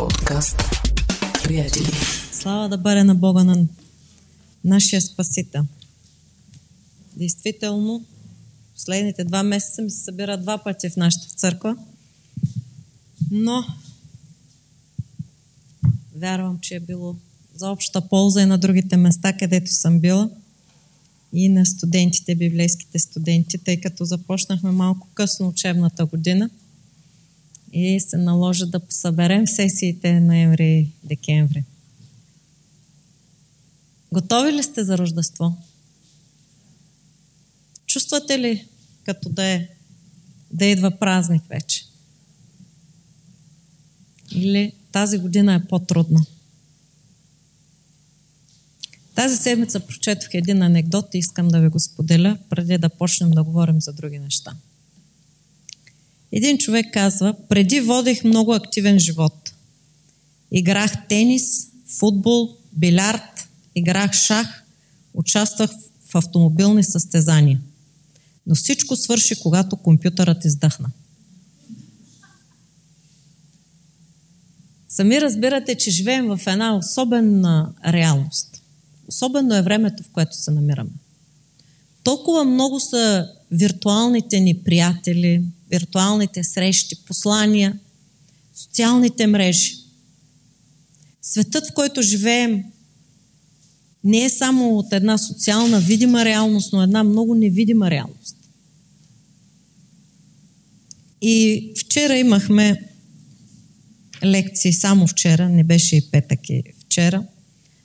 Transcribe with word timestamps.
Подкаст. 0.00 0.56
Приятели. 1.44 1.90
Слава 2.32 2.68
да 2.68 2.78
бъде 2.78 3.04
на 3.04 3.14
Бога 3.14 3.44
на 3.44 3.66
нашия 4.64 5.00
Спасител. 5.00 5.64
Действително, 7.16 8.04
последните 8.74 9.24
два 9.24 9.42
месеца 9.42 9.82
ми 9.82 9.90
се 9.90 10.04
събира 10.04 10.38
два 10.38 10.58
пъти 10.58 10.90
в 10.90 10.96
нашата 10.96 11.28
църква, 11.28 11.76
но 13.30 13.64
вярвам, 16.16 16.58
че 16.60 16.74
е 16.74 16.80
било 16.80 17.16
за 17.54 17.70
обща 17.70 18.00
полза 18.08 18.42
и 18.42 18.46
на 18.46 18.58
другите 18.58 18.96
места, 18.96 19.32
където 19.32 19.70
съм 19.70 20.00
била 20.00 20.30
и 21.32 21.48
на 21.48 21.66
студентите, 21.66 22.34
библейските 22.34 22.98
студенти, 22.98 23.58
тъй 23.58 23.80
като 23.80 24.04
започнахме 24.04 24.70
малко 24.70 25.08
късно 25.14 25.48
учебната 25.48 26.04
година 26.06 26.50
и 27.72 28.00
се 28.00 28.16
наложи 28.16 28.66
да 28.66 28.80
съберем 28.88 29.46
сесиите 29.46 30.20
ноември 30.20 30.78
и 30.78 30.90
декември. 31.04 31.64
Готови 34.12 34.52
ли 34.52 34.62
сте 34.62 34.84
за 34.84 34.98
Рождество? 34.98 35.56
Чувствате 37.86 38.38
ли 38.38 38.66
като 39.04 39.28
да, 39.28 39.44
е, 39.44 39.68
да 40.52 40.66
идва 40.66 40.90
празник 40.90 41.42
вече? 41.48 41.86
Или 44.32 44.72
тази 44.92 45.18
година 45.18 45.54
е 45.54 45.64
по-трудна? 45.64 46.24
Тази 49.14 49.36
седмица 49.36 49.80
прочетох 49.80 50.34
един 50.34 50.62
анекдот 50.62 51.14
и 51.14 51.18
искам 51.18 51.48
да 51.48 51.60
ви 51.60 51.68
го 51.68 51.80
споделя, 51.80 52.38
преди 52.48 52.78
да 52.78 52.88
почнем 52.88 53.30
да 53.30 53.42
говорим 53.42 53.80
за 53.80 53.92
други 53.92 54.18
неща. 54.18 54.56
Един 56.32 56.58
човек 56.58 56.86
казва, 56.92 57.34
преди 57.48 57.80
водех 57.80 58.24
много 58.24 58.54
активен 58.54 58.98
живот. 58.98 59.52
Играх 60.52 61.08
тенис, 61.08 61.66
футбол, 61.98 62.56
билярд, 62.72 63.48
играх 63.74 64.12
шах, 64.12 64.64
участвах 65.14 65.70
в 66.10 66.14
автомобилни 66.14 66.84
състезания. 66.84 67.60
Но 68.46 68.54
всичко 68.54 68.96
свърши, 68.96 69.40
когато 69.40 69.76
компютърът 69.76 70.44
издъхна. 70.44 70.90
Сами 74.88 75.20
разбирате, 75.20 75.74
че 75.74 75.90
живеем 75.90 76.26
в 76.26 76.40
една 76.46 76.76
особена 76.76 77.72
реалност. 77.86 78.62
Особено 79.08 79.54
е 79.54 79.62
времето, 79.62 80.02
в 80.02 80.08
което 80.08 80.36
се 80.36 80.50
намираме. 80.50 80.90
Толкова 82.02 82.44
много 82.44 82.80
са 82.80 83.28
виртуалните 83.50 84.40
ни 84.40 84.58
приятели, 84.58 85.42
виртуалните 85.70 86.44
срещи, 86.44 86.96
послания, 87.06 87.78
социалните 88.54 89.26
мрежи. 89.26 89.76
Светът, 91.22 91.66
в 91.66 91.72
който 91.74 92.02
живеем, 92.02 92.64
не 94.04 94.24
е 94.24 94.30
само 94.30 94.78
от 94.78 94.92
една 94.92 95.18
социална 95.18 95.80
видима 95.80 96.24
реалност, 96.24 96.72
но 96.72 96.82
една 96.82 97.04
много 97.04 97.34
невидима 97.34 97.90
реалност. 97.90 98.36
И 101.22 101.72
вчера 101.78 102.16
имахме 102.16 102.90
лекции, 104.24 104.72
само 104.72 105.06
вчера, 105.06 105.48
не 105.48 105.64
беше 105.64 105.96
и 105.96 106.10
петък 106.10 106.50
и 106.50 106.62
вчера, 106.84 107.24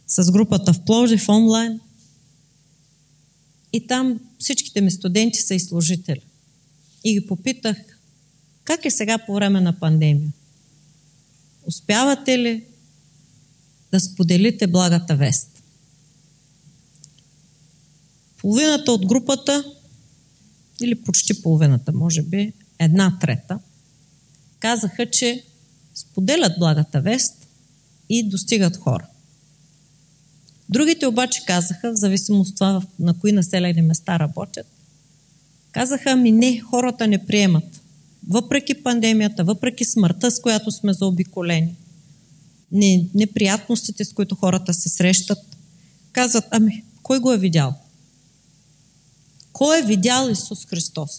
с 0.08 0.32
групата 0.32 0.74
в 0.74 0.80
Пловдив 0.86 1.30
онлайн. 1.30 1.80
И 3.76 3.88
там 3.88 4.20
всичките 4.40 4.82
ми 4.82 4.92
студенти 4.92 5.40
са 5.40 5.56
и 5.56 5.60
служители. 5.60 6.22
И 7.04 7.14
ги 7.14 7.28
попитах, 7.28 7.78
как 8.64 8.86
е 8.86 8.92
сега 8.92 9.18
по 9.18 9.34
време 9.34 9.62
на 9.62 9.80
пандемия? 9.80 10.34
Успявате 11.66 12.40
ли 12.40 12.64
да 13.92 14.00
споделите 14.00 14.68
благата 14.68 15.16
вест? 15.16 15.64
Половината 18.38 18.92
от 18.92 19.06
групата, 19.06 19.64
или 20.82 20.96
почти 20.96 21.42
половината, 21.42 21.92
може 21.92 22.22
би, 22.22 22.54
една 22.80 23.20
трета, 23.22 23.60
казаха, 24.60 25.10
че 25.10 25.44
споделят 25.96 26.60
благата 26.60 27.02
вест 27.02 27.48
и 28.10 28.30
достигат 28.30 28.78
хора. 28.78 29.08
Другите 30.70 31.08
обаче 31.08 31.46
казаха, 31.46 31.92
в 31.92 31.96
зависимост 31.96 32.50
от 32.50 32.56
това 32.56 32.82
на 33.00 33.20
кои 33.20 33.32
населени 33.32 33.82
места 33.82 34.20
работят, 34.20 34.68
казаха, 35.72 36.12
ами 36.12 36.32
не, 36.32 36.60
хората 36.60 37.08
не 37.08 37.26
приемат. 37.26 37.82
Въпреки 38.28 38.84
пандемията, 38.84 39.44
въпреки 39.44 39.86
смъртта, 39.86 40.32
с 40.32 40.42
която 40.42 40.72
сме 40.72 40.94
заобиколени, 40.94 41.76
не, 42.72 43.08
неприятностите, 43.14 44.06
с 44.06 44.14
които 44.14 44.36
хората 44.36 44.74
се 44.74 44.90
срещат, 44.90 45.40
казват, 46.12 46.46
ами, 46.52 46.84
кой 47.04 47.20
го 47.20 47.34
е 47.34 47.38
видял? 47.38 47.74
Кой 49.54 49.80
е 49.80 49.86
видял 49.86 50.30
Исус 50.30 50.66
Христос? 50.66 51.10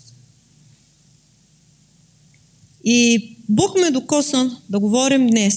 И 2.84 3.37
Бог 3.49 3.78
ме 3.81 3.91
докосна 3.91 4.61
да 4.71 4.78
говорим 4.78 5.27
днес 5.27 5.55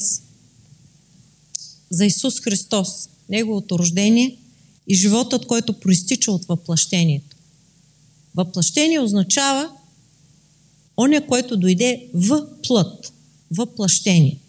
за 1.89 2.05
Исус 2.05 2.41
Христос, 2.41 3.09
Неговото 3.29 3.79
рождение 3.79 4.37
и 4.87 4.95
животът, 4.95 5.45
който 5.45 5.79
проистича 5.79 6.31
от 6.31 6.45
въплъщението. 6.45 7.35
Въплъщение 8.35 8.99
означава 8.99 9.71
оня, 10.97 11.27
който 11.27 11.57
дойде 11.57 12.07
в 12.13 12.47
плът, 12.67 13.13
въплъщение. 13.51 14.39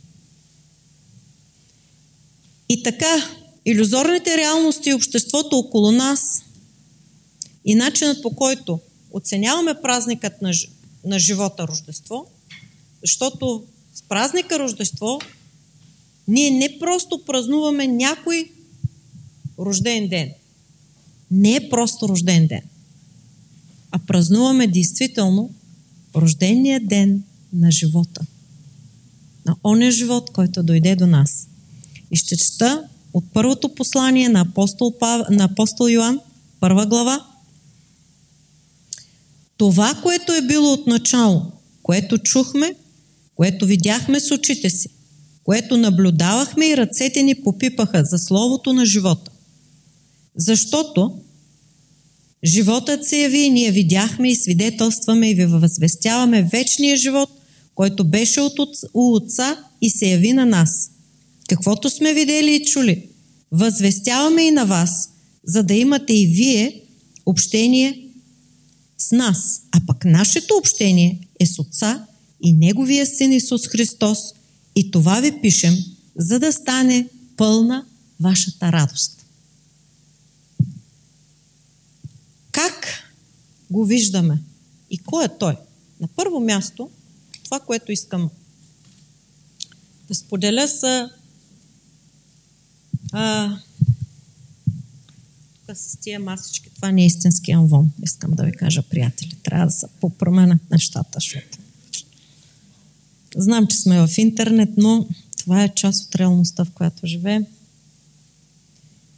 И 2.69 2.83
така, 2.83 3.31
иллюзорните 3.65 4.37
реалности 4.37 4.89
и 4.89 4.95
обществото 4.95 5.59
около 5.59 5.93
нас 5.93 6.43
и 7.65 7.75
начинът 7.75 8.23
по 8.23 8.31
който 8.37 8.81
оценяваме 9.13 9.75
празникът 9.83 10.43
на, 10.43 10.53
на 11.05 11.19
живота 11.19 11.69
Рождество, 11.69 12.27
защото 13.03 13.65
с 13.95 14.03
празника 14.03 14.59
Рождество 14.59 15.19
ние 16.29 16.51
не 16.51 16.79
просто 16.79 17.25
празнуваме 17.25 17.87
някой 17.87 18.51
рожден 19.61 20.09
ден. 20.09 20.31
Не 21.31 21.55
е 21.55 21.69
просто 21.69 22.09
рожден 22.09 22.47
ден, 22.47 22.63
а 23.91 23.99
празнуваме 23.99 24.67
действително 24.67 25.51
рождения 26.17 26.81
ден 26.81 27.23
на 27.53 27.71
живота. 27.71 28.21
На 29.47 29.57
оня 29.65 29.91
живот, 29.91 30.31
който 30.31 30.63
дойде 30.63 30.97
до 30.97 31.07
нас. 31.07 31.49
И 32.11 32.17
ще 32.17 32.37
чета 32.37 32.85
от 33.13 33.25
първото 33.33 33.75
послание 33.75 34.29
на 34.29 34.41
апостол, 34.41 34.99
Пав... 34.99 35.27
на 35.31 35.45
апостол 35.45 35.89
Йоан, 35.89 36.21
първа 36.61 36.87
глава. 36.87 37.27
Това, 39.57 39.95
което 40.03 40.33
е 40.33 40.43
било 40.43 40.73
от 40.73 40.87
начало, 40.87 41.43
което 41.83 42.19
чухме, 42.19 42.75
което 43.35 43.67
видяхме 43.67 44.21
с 44.21 44.31
очите 44.31 44.71
си, 44.71 44.89
което 45.45 45.77
наблюдавахме 45.77 46.67
и 46.67 46.77
ръцете 46.77 47.23
ни 47.23 47.35
попипаха 47.35 48.05
за 48.05 48.19
Словото 48.19 48.73
на 48.73 48.87
живота. 48.87 49.30
Защото 50.41 51.21
животът 52.45 53.07
се 53.07 53.17
яви 53.17 53.51
ние 53.51 53.71
видяхме 53.71 54.31
и 54.31 54.37
свидетелстваме 54.37 55.31
и 55.31 55.35
ви 55.35 55.47
възвестяваме 55.47 56.43
вечния 56.43 56.97
живот, 56.97 57.31
който 57.75 58.05
беше 58.05 58.41
от 58.41 58.59
Отца 58.95 59.65
и 59.81 59.91
се 59.91 60.07
яви 60.07 60.33
на 60.33 60.47
нас. 60.47 60.91
Каквото 61.49 61.91
сме 61.91 62.15
видели 62.15 62.55
и 62.55 62.65
чули, 62.65 63.07
възвестяваме 63.53 64.43
и 64.43 64.51
на 64.51 64.67
вас, 64.67 65.11
за 65.45 65.63
да 65.63 65.75
имате 65.75 66.13
и 66.13 66.27
вие 66.27 66.83
общение 67.27 68.07
с 68.99 69.13
нас. 69.13 69.63
А 69.73 69.81
пък 69.87 70.05
нашето 70.05 70.55
общение 70.57 71.19
е 71.41 71.47
с 71.47 71.59
Отца 71.59 72.07
и 72.43 72.53
Неговия 72.53 73.07
Син 73.07 73.33
Исус 73.33 73.67
Христос. 73.67 74.19
И 74.77 74.91
това 74.91 75.21
ви 75.21 75.41
пишем, 75.43 75.77
за 76.17 76.39
да 76.39 76.53
стане 76.53 77.07
пълна 77.37 77.85
вашата 78.21 78.73
радост. 78.73 79.20
Как 82.61 82.87
го 83.71 83.85
виждаме? 83.85 84.39
И 84.91 84.99
кой 84.99 85.25
е 85.25 85.39
Той? 85.39 85.57
На 86.01 86.09
първо 86.09 86.41
място, 86.41 86.91
това, 87.45 87.61
което 87.61 87.93
искам 87.93 88.31
да 90.09 90.15
споделя 90.15 90.69
са 90.69 91.11
а, 93.13 93.57
тук 95.67 95.77
с 95.77 95.97
тия 95.97 96.21
масички, 96.21 96.71
това 96.75 96.93
не 96.93 97.03
е 97.03 97.07
истински 97.07 97.51
анвон. 97.51 97.93
Искам 98.03 98.31
да 98.31 98.45
ви 98.45 98.53
кажа, 98.53 98.83
приятели. 98.83 99.37
Трябва 99.43 99.67
да 99.67 99.73
се 99.73 99.87
попроменят 100.01 100.71
нещата, 100.71 101.11
защото 101.15 101.59
знам, 103.37 103.67
че 103.67 103.77
сме 103.77 104.07
в 104.07 104.19
интернет, 104.19 104.71
но 104.77 105.09
това 105.39 105.65
е 105.65 105.75
част 105.75 106.07
от 106.07 106.17
реалността, 106.17 106.65
в 106.65 106.71
която 106.71 107.07
живеем 107.07 107.47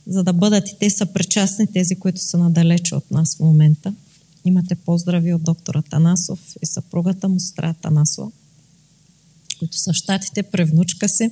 за 0.07 0.23
да 0.23 0.33
бъдат 0.33 0.69
и 0.69 0.77
те 0.81 0.91
са 0.91 1.07
причастни, 1.07 1.67
тези, 1.67 1.97
които 1.97 2.21
са 2.21 2.39
надалече 2.39 2.95
от 2.95 3.11
нас 3.11 3.37
в 3.37 3.41
момента. 3.41 3.95
Имате 4.45 4.75
поздрави 4.75 5.35
от 5.35 5.43
доктора 5.43 5.83
Танасов 5.83 6.57
и 6.63 6.67
съпругата 6.67 7.29
му, 7.29 7.41
сестра 7.41 7.75
Танасова, 7.75 8.31
които 9.59 9.79
са 9.79 9.93
в 9.93 9.97
щатите, 9.97 10.43
превнучка 10.43 11.09
си. 11.09 11.31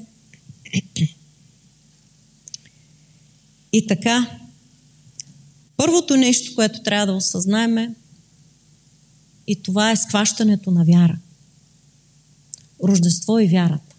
И 3.72 3.86
така, 3.86 4.38
първото 5.76 6.16
нещо, 6.16 6.54
което 6.54 6.82
трябва 6.82 7.06
да 7.06 7.12
осъзнаем 7.12 7.78
е, 7.78 7.94
и 9.46 9.62
това 9.62 9.90
е 9.90 9.96
схващането 9.96 10.70
на 10.70 10.84
вяра. 10.84 11.18
Рождество 12.84 13.38
и 13.38 13.48
вярата. 13.48 13.89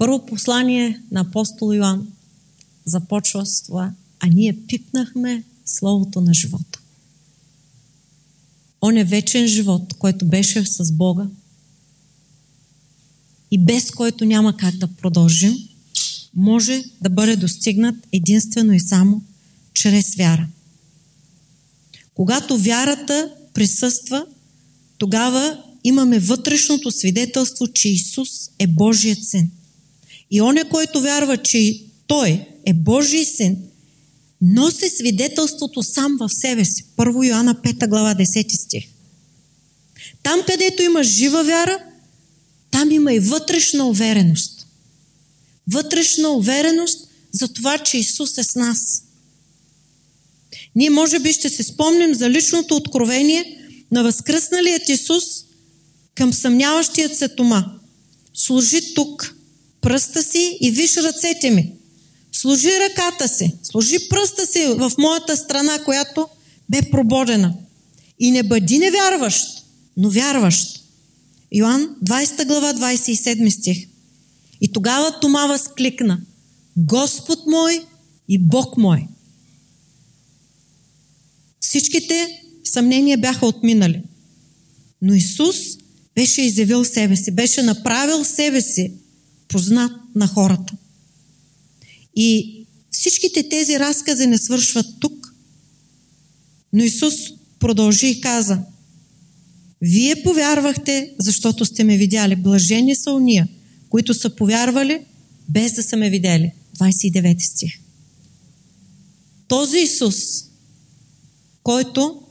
Първо 0.00 0.26
послание 0.26 1.02
на 1.10 1.20
апостол 1.20 1.74
Йоан 1.74 2.08
започва 2.84 3.46
с 3.46 3.62
това, 3.62 3.92
а 4.20 4.26
ние 4.26 4.58
пипнахме 4.68 5.44
Словото 5.64 6.20
на 6.20 6.34
живота. 6.34 6.80
Он 8.82 8.96
е 8.96 9.04
вечен 9.04 9.46
живот, 9.46 9.94
който 9.98 10.26
беше 10.26 10.64
с 10.64 10.92
Бога 10.92 11.26
и 13.50 13.64
без 13.64 13.90
който 13.90 14.24
няма 14.24 14.56
как 14.56 14.76
да 14.76 14.86
продължим, 14.86 15.56
може 16.34 16.84
да 17.00 17.10
бъде 17.10 17.36
достигнат 17.36 17.96
единствено 18.12 18.72
и 18.72 18.80
само 18.80 19.22
чрез 19.74 20.14
вяра. 20.14 20.48
Когато 22.14 22.58
вярата 22.58 23.34
присъства, 23.54 24.26
тогава 24.98 25.62
имаме 25.84 26.18
вътрешното 26.18 26.90
свидетелство, 26.90 27.68
че 27.68 27.88
Исус 27.88 28.28
е 28.58 28.66
Божият 28.66 29.24
син. 29.24 29.50
И 30.30 30.42
оня, 30.42 30.64
който 30.68 31.00
вярва, 31.00 31.36
че 31.36 31.82
Той 32.06 32.46
е 32.66 32.72
Божий 32.72 33.24
син, 33.24 33.56
носи 34.40 34.88
свидетелството 34.88 35.82
сам 35.82 36.16
в 36.20 36.28
себе 36.28 36.64
си. 36.64 36.84
Първо 36.96 37.24
Йоанна 37.24 37.54
5 37.54 37.88
глава 37.88 38.14
10 38.14 38.64
стих. 38.64 38.84
Там, 40.22 40.40
където 40.46 40.82
има 40.82 41.02
жива 41.02 41.44
вяра, 41.44 41.78
там 42.70 42.90
има 42.90 43.14
и 43.14 43.18
вътрешна 43.18 43.86
увереност. 43.86 44.66
Вътрешна 45.72 46.28
увереност 46.28 47.08
за 47.32 47.48
това, 47.48 47.78
че 47.78 47.98
Исус 47.98 48.38
е 48.38 48.42
с 48.42 48.54
нас. 48.54 49.02
Ние 50.76 50.90
може 50.90 51.18
би 51.18 51.32
ще 51.32 51.48
се 51.48 51.62
спомним 51.62 52.14
за 52.14 52.30
личното 52.30 52.76
откровение 52.76 53.56
на 53.92 54.02
възкръсналият 54.02 54.88
Исус 54.88 55.24
към 56.14 56.32
съмняващият 56.32 57.16
се 57.16 57.28
Тома. 57.28 57.64
Служи 58.34 58.94
тук 58.94 59.34
пръста 59.80 60.22
си 60.22 60.58
и 60.60 60.70
виж 60.70 60.96
ръцете 60.96 61.50
ми. 61.50 61.72
Служи 62.32 62.68
ръката 62.68 63.28
си, 63.28 63.54
служи 63.62 64.08
пръста 64.08 64.46
си 64.46 64.66
в 64.66 64.92
моята 64.98 65.36
страна, 65.36 65.84
която 65.84 66.28
бе 66.68 66.82
прободена. 66.90 67.54
И 68.18 68.30
не 68.30 68.42
бъди 68.42 68.78
невярващ, 68.78 69.46
но 69.96 70.10
вярващ. 70.10 70.84
Йоан 71.52 71.96
20 72.04 72.46
глава 72.46 72.74
27 72.74 73.48
стих. 73.48 73.86
И 74.60 74.72
тогава 74.72 75.20
Тома 75.20 75.46
възкликна 75.46 76.20
Господ 76.76 77.38
мой 77.46 77.84
и 78.28 78.38
Бог 78.38 78.76
мой. 78.76 79.06
Всичките 81.60 82.42
съмнения 82.64 83.18
бяха 83.18 83.46
отминали. 83.46 84.02
Но 85.02 85.14
Исус 85.14 85.56
беше 86.14 86.42
изявил 86.42 86.84
себе 86.84 87.16
си, 87.16 87.30
беше 87.30 87.62
направил 87.62 88.24
себе 88.24 88.60
си 88.60 88.92
познат 89.50 89.92
на 90.14 90.26
хората. 90.26 90.74
И 92.16 92.56
всичките 92.90 93.48
тези 93.48 93.78
разкази 93.78 94.26
не 94.26 94.38
свършват 94.38 94.86
тук, 95.00 95.34
но 96.72 96.84
Исус 96.84 97.14
продължи 97.58 98.06
и 98.08 98.20
каза, 98.20 98.58
вие 99.82 100.22
повярвахте, 100.22 101.14
защото 101.18 101.64
сте 101.64 101.84
ме 101.84 101.96
видяли. 101.96 102.36
Блажени 102.36 102.96
са 102.96 103.12
уния, 103.12 103.48
които 103.88 104.14
са 104.14 104.36
повярвали, 104.36 105.00
без 105.48 105.72
да 105.72 105.82
са 105.82 105.96
ме 105.96 106.10
видели. 106.10 106.52
29 106.78 107.40
стих. 107.40 107.80
Този 109.48 109.78
Исус, 109.78 110.16
който 111.62 112.22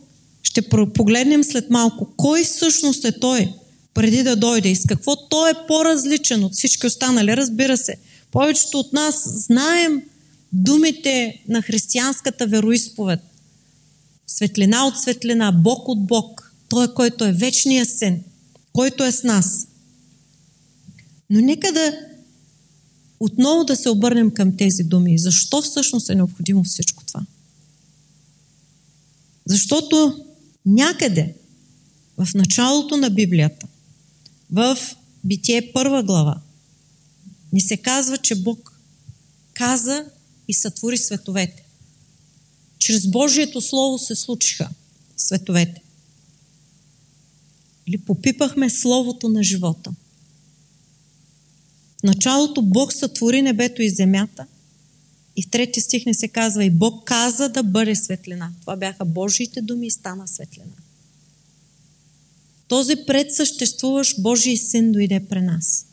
ще 0.44 0.62
погледнем 0.94 1.44
след 1.44 1.70
малко, 1.70 2.14
кой 2.18 2.44
всъщност 2.44 3.06
е 3.06 3.20
Той, 3.20 3.54
преди 4.00 4.24
да 4.24 4.36
дойде 4.36 4.70
и 4.70 4.76
с 4.76 4.86
какво 4.86 5.28
Той 5.28 5.52
е 5.52 5.68
по-различен 5.68 6.44
от 6.44 6.54
всички 6.54 6.88
останали. 6.88 7.38
Разбира 7.38 7.78
се, 7.78 7.96
повечето 8.32 8.80
от 8.80 8.94
нас 8.94 9.24
знаем 9.26 10.02
думите 10.54 11.42
на 11.48 11.62
християнската 11.62 12.48
вероисповед. 12.48 13.20
Светлина 14.28 14.88
от 14.88 14.98
светлина, 14.98 15.52
Бог 15.52 15.88
от 15.88 16.06
Бог. 16.06 16.54
Той, 16.70 16.94
който 16.94 17.26
е 17.26 17.32
вечния 17.32 17.86
син, 17.86 18.24
който 18.74 19.04
е 19.04 19.12
с 19.12 19.24
нас. 19.24 19.68
Но 21.30 21.42
нека 21.42 21.72
да 21.72 21.98
отново 23.20 23.64
да 23.64 23.76
се 23.76 23.90
обърнем 23.90 24.32
към 24.32 24.58
тези 24.58 24.84
думи. 24.84 25.20
Защо 25.20 25.62
всъщност 25.62 26.10
е 26.10 26.16
необходимо 26.16 26.64
всичко 26.64 27.06
това? 27.06 27.22
Защото 29.46 30.26
някъде 30.66 31.34
в 32.18 32.28
началото 32.36 32.98
на 32.98 33.10
Библията, 33.10 33.68
в 34.52 34.78
Битие 35.24 35.72
първа 35.74 36.04
глава, 36.04 36.42
ни 37.54 37.62
се 37.62 37.78
казва, 37.78 38.18
че 38.18 38.36
Бог 38.36 38.80
каза 39.54 40.06
и 40.48 40.54
сътвори 40.54 40.98
световете. 40.98 41.64
Чрез 42.80 43.08
Божието 43.08 43.62
Слово 43.62 44.00
се 44.00 44.16
случиха 44.16 44.70
световете. 45.18 45.82
Или 47.88 47.98
попипахме 47.98 48.70
Словото 48.70 49.30
на 49.30 49.44
живота. 49.44 49.92
В 52.00 52.04
началото 52.04 52.62
Бог 52.62 52.94
сътвори 52.94 53.42
небето 53.42 53.82
и 53.82 53.90
земята 53.90 54.46
и 55.36 55.44
в 55.44 55.50
трети 55.50 55.82
стих 55.82 56.06
не 56.06 56.14
се 56.14 56.28
казва 56.28 56.64
и 56.64 56.70
Бог 56.70 57.04
каза 57.08 57.50
да 57.50 57.64
бъде 57.64 57.96
светлина. 57.96 58.52
Това 58.62 58.76
бяха 58.76 59.06
Божиите 59.06 59.62
думи 59.62 59.88
и 59.88 59.92
стана 59.92 60.28
светлина. 60.28 60.74
Този 62.70 62.96
предсъществуващ 63.08 64.22
Божий 64.22 64.58
син 64.58 64.92
дойде 64.92 65.26
при 65.30 65.42
нас. 65.42 65.86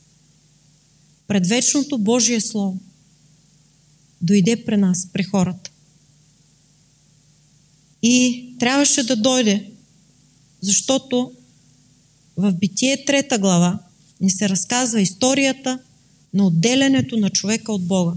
Предвечното 1.27 1.97
Божие 1.97 2.41
Слово 2.41 2.79
дойде 4.21 4.65
при 4.65 4.77
нас, 4.77 5.07
при 5.13 5.23
хората. 5.23 5.71
И 8.01 8.45
трябваше 8.59 9.03
да 9.03 9.15
дойде, 9.15 9.71
защото 10.61 11.31
в 12.37 12.53
Битие 12.53 13.05
трета 13.05 13.39
глава 13.39 13.79
ни 14.21 14.31
се 14.31 14.49
разказва 14.49 15.01
историята 15.01 15.79
на 16.33 16.47
отделянето 16.47 17.17
на 17.17 17.29
човека 17.29 17.71
от 17.71 17.87
Бога. 17.87 18.13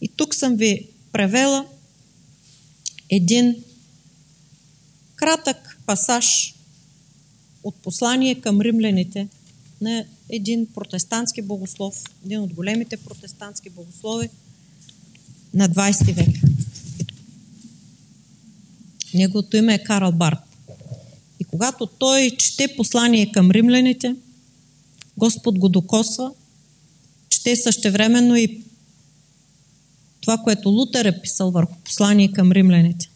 И 0.00 0.08
тук 0.08 0.34
съм 0.34 0.56
ви 0.56 0.88
превела 1.12 1.66
един 3.10 3.64
кратък 5.16 5.78
пасаж 5.86 6.54
от 7.64 7.74
послание 7.74 8.40
към 8.40 8.60
римляните 8.60 9.28
на 9.80 10.04
един 10.28 10.66
протестантски 10.66 11.42
богослов, 11.42 12.04
един 12.24 12.40
от 12.40 12.54
големите 12.54 12.96
протестантски 12.96 13.70
богослови 13.70 14.28
на 15.54 15.68
20 15.68 16.12
век. 16.12 16.28
Неговото 19.14 19.56
име 19.56 19.74
е 19.74 19.84
Карл 19.84 20.12
Барт. 20.12 20.38
И 21.40 21.44
когато 21.44 21.86
той 21.86 22.30
чете 22.38 22.76
послание 22.76 23.32
към 23.32 23.50
римляните, 23.50 24.16
Господ 25.16 25.58
го 25.58 25.68
докосва, 25.68 26.32
чете 27.28 27.56
същевременно 27.56 28.36
и 28.36 28.62
това, 30.20 30.38
което 30.38 30.68
Лутер 30.68 31.04
е 31.04 31.20
писал 31.20 31.50
върху 31.50 31.74
послание 31.84 32.32
към 32.32 32.52
римляните. 32.52 33.08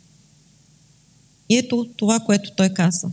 И 1.48 1.56
ето 1.56 1.88
това, 1.96 2.20
което 2.20 2.50
той 2.56 2.68
казва. 2.68 3.10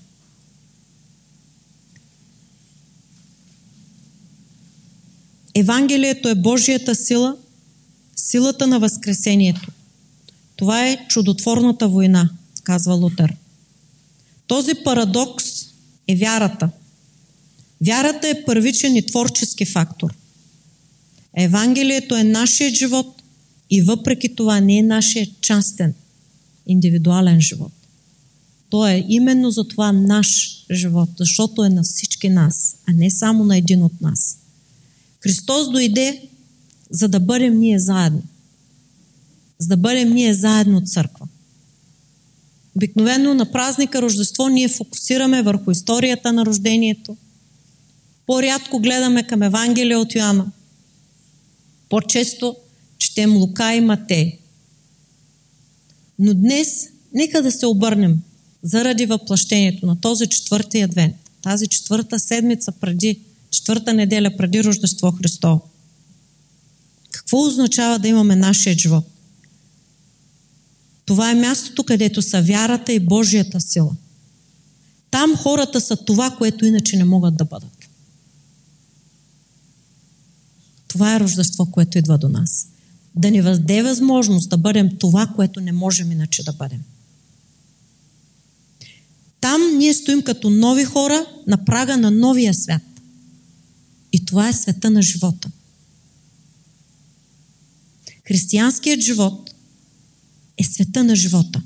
Евангелието 5.55 6.29
е 6.29 6.35
Божията 6.35 6.95
сила, 6.95 7.37
силата 8.15 8.67
на 8.67 8.79
Възкресението. 8.79 9.71
Това 10.55 10.87
е 10.87 11.05
чудотворната 11.09 11.87
война, 11.87 12.29
казва 12.63 12.93
Лутер. 12.93 13.35
Този 14.47 14.73
парадокс 14.75 15.45
е 16.07 16.15
вярата. 16.15 16.69
Вярата 17.85 18.27
е 18.27 18.45
първичен 18.45 18.95
и 18.95 19.05
творчески 19.05 19.65
фактор. 19.65 20.13
Евангелието 21.37 22.15
е 22.15 22.23
нашият 22.23 22.75
живот 22.75 23.21
и 23.69 23.81
въпреки 23.81 24.35
това 24.35 24.59
не 24.59 24.77
е 24.77 24.83
нашия 24.83 25.27
частен, 25.41 25.93
индивидуален 26.67 27.41
живот. 27.41 27.71
То 28.69 28.87
е 28.87 29.05
именно 29.09 29.51
за 29.51 29.67
това 29.67 29.91
наш 29.91 30.59
живот, 30.71 31.09
защото 31.17 31.63
е 31.63 31.69
на 31.69 31.83
всички 31.83 32.29
нас, 32.29 32.75
а 32.87 32.93
не 32.93 33.11
само 33.11 33.45
на 33.45 33.57
един 33.57 33.83
от 33.83 34.01
нас. 34.01 34.37
Христос 35.23 35.71
дойде, 35.71 36.21
за 36.91 37.07
да 37.07 37.19
бъдем 37.19 37.59
ние 37.59 37.79
заедно. 37.79 38.23
За 39.59 39.67
да 39.67 39.77
бъдем 39.77 40.13
ние 40.13 40.33
заедно 40.33 40.81
църква. 40.81 41.27
Обикновено 42.75 43.33
на 43.33 43.51
празника 43.51 44.01
Рождество 44.01 44.47
ние 44.47 44.67
фокусираме 44.67 45.41
върху 45.41 45.71
историята 45.71 46.33
на 46.33 46.45
рождението, 46.45 47.17
По-рядко 48.25 48.79
гледаме 48.79 49.27
към 49.27 49.41
Евангелие 49.41 49.95
от 49.95 50.15
Йоанна. 50.15 50.51
По-често 51.89 52.55
четем 52.97 53.37
Лука 53.37 53.75
и 53.75 53.81
Матей. 53.81 54.39
Но 56.19 56.33
днес 56.33 56.89
нека 57.13 57.41
да 57.41 57.51
се 57.51 57.65
обърнем 57.65 58.19
заради 58.63 59.05
въплъщението 59.05 59.85
на 59.85 60.01
този 60.01 60.27
четвърти 60.27 60.81
адвент, 60.81 61.15
тази 61.41 61.67
четвърта 61.67 62.19
седмица 62.19 62.71
преди, 62.71 63.19
четвърта 63.53 63.93
неделя 63.93 64.37
преди 64.37 64.63
Рождество 64.63 65.11
Христово. 65.11 65.61
Какво 67.11 67.45
означава 67.45 67.99
да 67.99 68.07
имаме 68.07 68.35
нашия 68.35 68.77
живот? 68.77 69.05
Това 71.05 71.31
е 71.31 71.35
мястото, 71.35 71.83
където 71.83 72.21
са 72.21 72.41
вярата 72.41 72.93
и 72.93 72.99
Божията 72.99 73.61
сила. 73.61 73.95
Там 75.11 75.35
хората 75.35 75.81
са 75.81 75.95
това, 75.95 76.31
което 76.31 76.65
иначе 76.65 76.97
не 76.97 77.03
могат 77.03 77.35
да 77.37 77.45
бъдат. 77.45 77.89
Това 80.87 81.15
е 81.15 81.19
Рождество, 81.19 81.65
което 81.65 81.97
идва 81.97 82.17
до 82.17 82.29
нас. 82.29 82.67
Да 83.15 83.31
ни 83.31 83.41
възде 83.41 83.83
възможност 83.83 84.49
да 84.49 84.57
бъдем 84.57 84.89
това, 84.99 85.27
което 85.27 85.61
не 85.61 85.71
можем 85.71 86.11
иначе 86.11 86.43
да 86.43 86.53
бъдем. 86.53 86.79
Там 89.41 89.77
ние 89.77 89.93
стоим 89.93 90.21
като 90.21 90.49
нови 90.49 90.83
хора 90.83 91.25
на 91.47 91.65
прага 91.65 91.97
на 91.97 92.11
новия 92.11 92.53
свят. 92.53 92.81
Това 94.33 94.49
е 94.49 94.53
света 94.53 94.89
на 94.89 95.01
живота. 95.01 95.49
Християнският 98.27 99.01
живот 99.01 99.53
е 100.57 100.63
света 100.63 101.03
на 101.03 101.15
живота. 101.15 101.61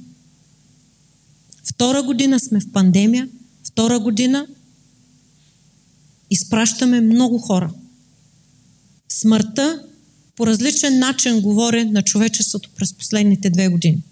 Втора 1.63 2.03
година 2.03 2.39
сме 2.39 2.59
в 2.59 2.71
пандемия, 2.71 3.29
втора 3.63 3.99
година 3.99 4.47
изпращаме 6.29 7.01
много 7.01 7.37
хора. 7.37 7.73
Смъртта 9.09 9.83
по 10.35 10.47
различен 10.47 10.99
начин 10.99 11.41
говори 11.41 11.85
на 11.85 12.03
човечеството 12.03 12.69
през 12.75 12.93
последните 12.93 13.49
две 13.49 13.67
години. 13.67 14.03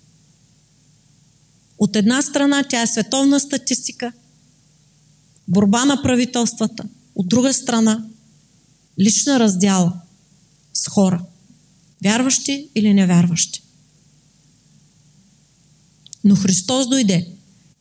От 1.78 1.96
една 1.96 2.22
страна 2.22 2.64
тя 2.70 2.82
е 2.82 2.88
световна 2.88 3.40
статистика, 3.40 4.12
борба 5.48 5.86
на 5.86 6.02
правителствата, 6.02 6.84
от 7.16 7.28
друга 7.28 7.54
страна 7.54 8.06
лична 9.00 9.40
раздяла 9.40 9.94
с 10.74 10.88
хора, 10.88 11.22
вярващи 12.04 12.70
или 12.75 12.94
невярващи. 12.94 13.62
Но 16.24 16.36
Христос 16.36 16.90
дойде 16.90 17.28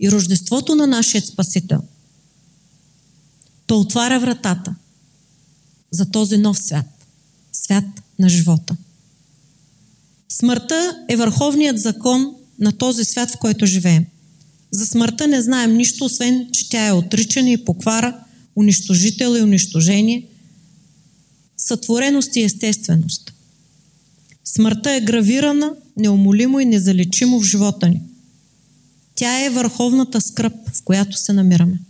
и 0.00 0.10
Рождеството 0.10 0.74
на 0.74 0.86
нашия 0.86 1.22
Спасител. 1.22 1.80
То 3.66 3.80
отваря 3.80 4.20
вратата 4.20 4.74
за 5.90 6.10
този 6.10 6.36
нов 6.36 6.58
свят. 6.58 6.86
Свят 7.52 7.84
на 8.18 8.28
живота. 8.28 8.76
Смъртта 10.28 11.04
е 11.08 11.16
върховният 11.16 11.80
закон 11.80 12.34
на 12.58 12.72
този 12.72 13.04
свят, 13.04 13.30
в 13.30 13.38
който 13.38 13.66
живеем. 13.66 14.06
За 14.70 14.86
смъртта 14.86 15.26
не 15.26 15.42
знаем 15.42 15.76
нищо, 15.76 16.04
освен, 16.04 16.48
че 16.52 16.68
тя 16.68 16.86
е 16.86 16.92
отричане 16.92 17.52
и 17.52 17.64
поквара, 17.64 18.18
унищожител 18.56 19.36
и 19.36 19.42
унищожение, 19.42 20.26
сътвореност 21.66 22.36
и 22.36 22.42
естественост. 22.42 23.32
Смъртта 24.44 24.92
е 24.92 25.00
гравирана 25.00 25.72
неумолимо 25.96 26.60
и 26.60 26.64
незалечимо 26.64 27.40
в 27.40 27.44
живота 27.44 27.88
ни– 27.88 28.00
тя 29.14 29.44
е 29.44 29.50
върховната 29.50 30.20
скръп, 30.20 30.70
в 30.72 30.82
която 30.82 31.16
се 31.16 31.32
намираме. 31.32 31.80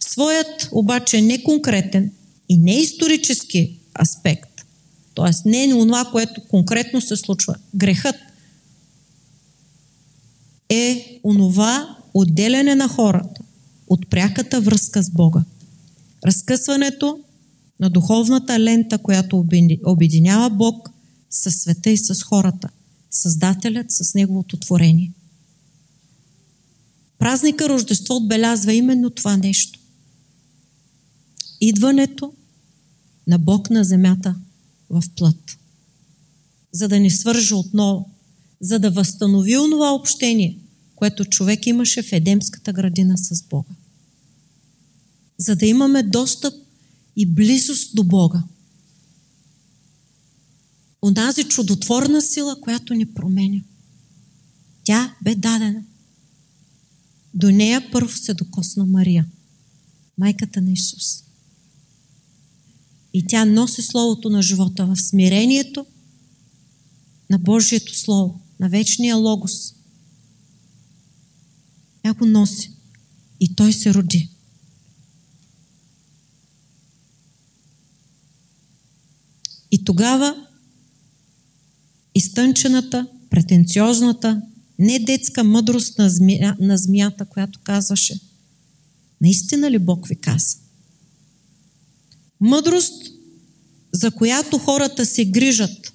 Своят 0.00 0.68
обаче 0.72 1.22
неконкретен 1.22 2.12
и 2.48 2.58
неисторически 2.58 3.78
аспект, 4.00 4.64
т.е. 5.14 5.48
не 5.48 5.64
е 5.64 5.70
това, 5.70 6.04
което 6.04 6.40
конкретно 6.48 7.00
се 7.00 7.16
случва. 7.16 7.54
Грехът 7.74 8.16
е 10.68 11.18
онова 11.24 11.96
отделяне 12.14 12.74
на 12.74 12.88
хората 12.88 13.40
от 13.88 14.10
пряката 14.10 14.60
връзка 14.60 15.02
с 15.02 15.10
Бога. 15.10 15.40
Разкъсването 16.26 17.18
на 17.80 17.90
духовната 17.90 18.60
лента, 18.60 18.98
която 18.98 19.44
обединява 19.84 20.50
Бог 20.50 20.90
със 21.30 21.54
света 21.54 21.90
и 21.90 21.96
с 21.96 22.22
хората, 22.22 22.68
Създателят 23.10 23.86
с 23.88 24.14
Неговото 24.14 24.56
творение. 24.56 25.12
Празника 27.18 27.68
Рождество 27.68 28.16
отбелязва 28.16 28.72
именно 28.72 29.10
това 29.10 29.36
нещо. 29.36 29.78
Идването 31.60 32.32
на 33.26 33.38
Бог 33.38 33.70
на 33.70 33.84
земята 33.84 34.34
в 34.90 35.02
плът. 35.16 35.58
За 36.72 36.88
да 36.88 37.00
ни 37.00 37.10
свържа 37.10 37.56
отново, 37.56 38.10
за 38.60 38.78
да 38.78 38.90
възстанови 38.90 39.56
онова 39.56 39.90
общение, 39.90 40.58
което 40.94 41.24
човек 41.24 41.66
имаше 41.66 42.02
в 42.02 42.12
Едемската 42.12 42.72
градина 42.72 43.14
с 43.18 43.42
Бога. 43.42 43.74
За 45.38 45.56
да 45.56 45.66
имаме 45.66 46.02
достъп 46.02 46.54
и 47.16 47.26
близост 47.26 47.94
до 47.94 48.04
Бога. 48.04 48.42
Онази 51.02 51.44
чудотворна 51.44 52.22
сила, 52.22 52.60
която 52.60 52.94
ни 52.94 53.06
променя. 53.06 53.60
Тя 54.84 55.16
бе 55.22 55.34
дадена– 55.34 55.84
до 57.36 57.50
нея 57.50 57.90
първо 57.92 58.16
се 58.16 58.34
докосна 58.34 58.86
Мария, 58.86 59.26
майката 60.18 60.60
на 60.60 60.72
Исус. 60.72 61.24
И 63.12 63.26
тя 63.26 63.44
носи 63.44 63.82
Словото 63.82 64.30
на 64.30 64.42
живота 64.42 64.86
в 64.86 64.96
смирението 64.96 65.86
на 67.30 67.38
Божието 67.38 67.98
Слово, 67.98 68.40
на 68.60 68.68
вечния 68.68 69.16
Логос. 69.16 69.74
Тя 72.02 72.14
го 72.14 72.26
носи. 72.26 72.72
И 73.40 73.54
той 73.54 73.72
се 73.72 73.94
роди. 73.94 74.30
И 79.70 79.84
тогава 79.84 80.46
изтънчената, 82.14 83.06
претенциозната, 83.30 84.42
не 84.78 84.98
детска 84.98 85.44
мъдрост 85.44 85.98
на, 85.98 86.10
змия, 86.10 86.56
на 86.60 86.78
змията, 86.78 87.24
която 87.24 87.60
казваше. 87.62 88.20
Наистина 89.20 89.70
ли 89.70 89.78
Бог 89.78 90.08
ви 90.08 90.16
каза? 90.16 90.56
Мъдрост, 92.40 92.92
за 93.92 94.10
която 94.10 94.58
хората 94.58 95.06
се 95.06 95.24
грижат. 95.24 95.92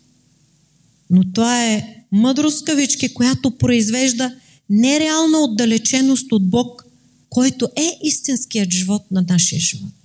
Но 1.09 1.33
това 1.33 1.65
е 1.65 2.05
мъдрост 2.11 2.65
кавички, 2.65 3.13
която 3.13 3.57
произвежда 3.57 4.35
нереална 4.69 5.37
отдалеченост 5.37 6.31
от 6.31 6.49
Бог, 6.49 6.85
който 7.29 7.69
е 7.75 7.97
истинският 8.03 8.71
живот 8.71 9.11
на 9.11 9.25
нашия 9.29 9.59
живот. 9.59 10.00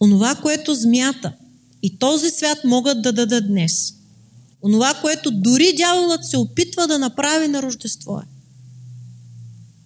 Онова, 0.00 0.34
което 0.34 0.74
змията 0.74 1.32
и 1.82 1.98
този 1.98 2.30
свят 2.30 2.58
могат 2.64 3.02
да 3.02 3.12
дадат 3.12 3.46
днес– 3.46 3.94
Онова, 4.62 4.94
което 4.94 5.30
дори 5.30 5.72
дяволът 5.76 6.24
се 6.24 6.36
опитва 6.36 6.86
да 6.86 6.98
направи 6.98 7.48
на 7.48 7.62
Рождество 7.62 8.18
е. 8.18 8.24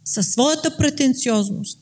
Със 0.05 0.27
своята 0.27 0.77
претенциозност, 0.77 1.79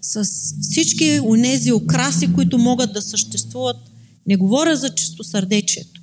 с 0.00 0.24
всички 0.62 1.20
онези 1.24 1.72
окраси, 1.72 2.32
които 2.32 2.58
могат 2.58 2.92
да 2.92 3.02
съществуват, 3.02 3.76
не 4.26 4.36
говоря 4.36 4.76
за 4.76 4.94
чистосърдечието, 4.94 6.02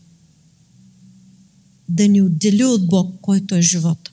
да 1.90 2.08
ни 2.08 2.22
отдели 2.22 2.66
от 2.66 2.88
Бог, 2.88 3.16
който 3.22 3.56
е 3.56 3.62
живота. 3.62 4.12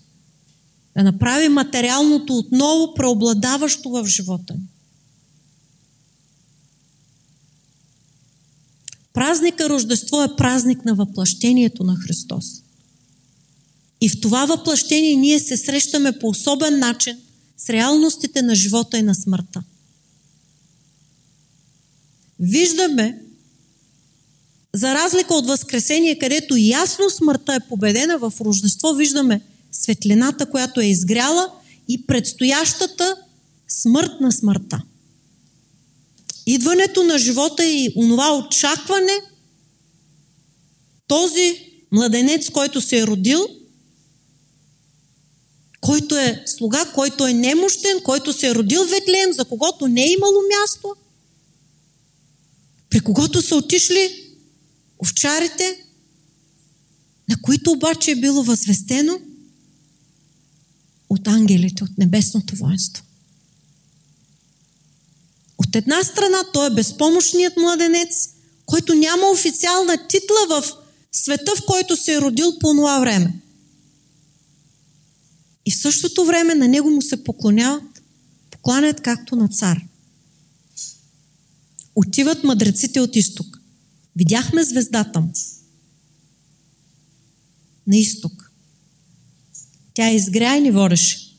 Да 0.97 1.03
направи 1.03 1.49
материалното 1.49 2.39
отново 2.39 2.95
преобладаващо 2.95 3.91
в 3.91 4.07
живота 4.07 4.55
ни. 4.55 4.67
Празника 9.13 9.69
Рождество 9.69 10.23
е 10.23 10.37
празник 10.37 10.85
на 10.85 10.95
въплъщението 10.95 11.85
на 11.85 11.97
Христос. 11.97 12.45
И 14.01 14.09
в 14.09 14.21
това 14.21 14.47
въплъщение 14.47 15.17
ние 15.17 15.39
се 15.39 15.57
срещаме 15.57 16.19
по 16.19 16.29
особен 16.29 16.79
начин 16.79 17.19
с 17.57 17.71
реалностите 17.71 18.43
на 18.43 18.55
живота 18.55 18.99
и 18.99 19.03
на 19.03 19.15
смъртта. 19.15 19.63
Виждаме, 22.41 23.19
за 24.75 24.95
разлика 24.95 25.35
от 25.35 25.47
Възкресение, 25.47 26.19
където 26.19 26.57
ясно 26.57 27.11
смъртта 27.11 27.55
е 27.55 27.69
победена, 27.69 28.19
в 28.19 28.33
Рождество 28.41 28.93
виждаме 28.93 29.41
светлината, 29.73 30.47
която 30.47 30.81
е 30.81 30.85
изгряла 30.85 31.49
и 31.89 32.07
предстоящата 32.07 33.17
смърт 33.69 34.21
на 34.21 34.33
смъртта 34.33 34.83
идването 36.47 37.05
на 37.05 37.19
живота 37.19 37.65
и 37.65 37.93
онова 37.97 38.37
очакване, 38.37 39.21
този 41.07 41.73
младенец, 41.93 42.51
който 42.51 42.81
се 42.81 42.99
е 42.99 43.07
родил, 43.07 43.49
който 45.81 46.17
е 46.17 46.43
слуга, 46.47 46.93
който 46.95 47.27
е 47.27 47.33
немощен, 47.33 48.01
който 48.05 48.33
се 48.33 48.49
е 48.49 48.55
родил 48.55 48.87
в 48.87 48.91
Ветлеем, 48.91 49.33
за 49.33 49.45
когото 49.45 49.89
не 49.89 50.03
е 50.03 50.13
имало 50.13 50.41
място, 50.61 50.95
при 52.91 53.01
когото 53.01 53.43
са 53.43 53.57
отишли 53.57 54.33
овчарите, 55.03 55.85
на 57.29 57.41
които 57.43 57.71
обаче 57.71 58.11
е 58.11 58.17
било 58.17 58.43
възвестено 58.43 59.21
от 61.09 61.29
ангелите, 61.29 61.85
от 61.85 61.99
небесното 61.99 62.57
воинство. 62.57 63.05
От 65.73 65.77
една 65.77 66.03
страна 66.05 66.39
той 66.53 66.67
е 66.67 66.75
безпомощният 66.75 67.57
младенец, 67.57 68.29
който 68.67 68.95
няма 68.95 69.31
официална 69.33 70.09
титла 70.09 70.37
в 70.49 70.73
света, 71.13 71.53
в 71.57 71.67
който 71.67 71.97
се 71.97 72.15
е 72.15 72.21
родил 72.21 72.59
по 72.59 72.75
това 72.75 73.01
време. 73.01 73.41
И 75.67 75.71
в 75.71 75.77
същото 75.77 76.25
време 76.25 76.55
на 76.55 76.69
него 76.69 76.91
му 76.91 77.03
се 77.03 77.25
поклоняват, 77.25 78.03
покланят 78.51 79.01
както 79.01 79.37
на 79.37 79.49
цар. 79.49 79.81
Отиват 81.95 82.45
мъдреците 82.45 83.01
от 83.01 83.17
изток. 83.17 83.61
Видяхме 84.17 84.65
звездата 84.65 85.21
му. 85.21 85.33
На 87.87 87.97
изток. 87.97 88.51
Тя 89.95 90.11
изгря 90.11 90.57
и 90.57 90.61
ни 90.61 90.71
водеше. 90.71 91.37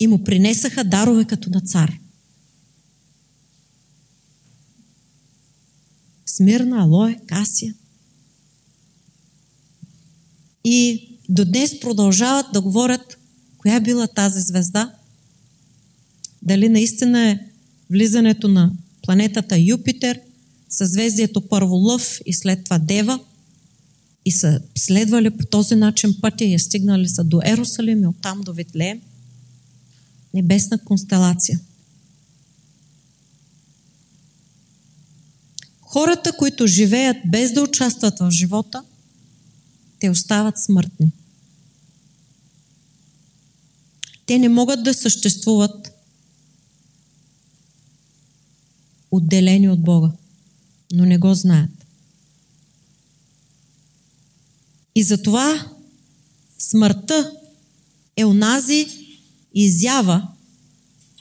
И 0.00 0.06
му 0.06 0.24
принесаха 0.24 0.84
дарове 0.84 1.24
като 1.24 1.50
на 1.50 1.60
цар. 1.60 1.98
Смирна, 6.36 6.76
Алоe, 6.84 7.26
Касия. 7.26 7.74
И 10.64 11.08
до 11.28 11.44
днес 11.44 11.80
продължават 11.80 12.46
да 12.52 12.60
говорят 12.60 13.18
коя 13.58 13.74
е 13.74 13.80
била 13.80 14.06
тази 14.06 14.40
звезда. 14.40 14.94
Дали 16.42 16.68
наистина 16.68 17.30
е 17.30 17.40
влизането 17.90 18.48
на 18.48 18.72
планетата 19.02 19.58
Юпитер, 19.58 20.20
съзвездието 20.68 21.40
първо 21.40 21.74
Лъв 21.74 22.20
и 22.26 22.32
след 22.32 22.64
това 22.64 22.78
Дева 22.78 23.20
и 24.24 24.32
са 24.32 24.60
следвали 24.74 25.30
по 25.30 25.46
този 25.46 25.74
начин 25.74 26.14
пътя 26.20 26.44
и 26.44 26.54
е 26.54 26.58
стигнали 26.58 27.08
са 27.08 27.24
до 27.24 27.40
Ерусалим 27.44 28.02
и 28.02 28.06
оттам 28.06 28.40
до 28.40 28.52
Витлеем. 28.52 29.00
Небесна 30.34 30.78
констелация. 30.78 31.60
Хората, 35.96 36.32
които 36.32 36.66
живеят 36.66 37.16
без 37.26 37.52
да 37.52 37.62
участват 37.62 38.18
в 38.18 38.30
живота, 38.30 38.84
те 40.00 40.10
остават 40.10 40.58
смъртни. 40.58 41.12
Те 44.26 44.38
не 44.38 44.48
могат 44.48 44.84
да 44.84 44.94
съществуват 44.94 45.92
отделени 49.10 49.68
от 49.68 49.82
Бога, 49.82 50.12
но 50.92 51.04
не 51.04 51.18
го 51.18 51.34
знаят. 51.34 51.86
И 54.94 55.02
затова 55.02 55.70
смъртта 56.58 57.32
е 58.16 58.24
онази 58.24 58.86
изява, 59.54 60.28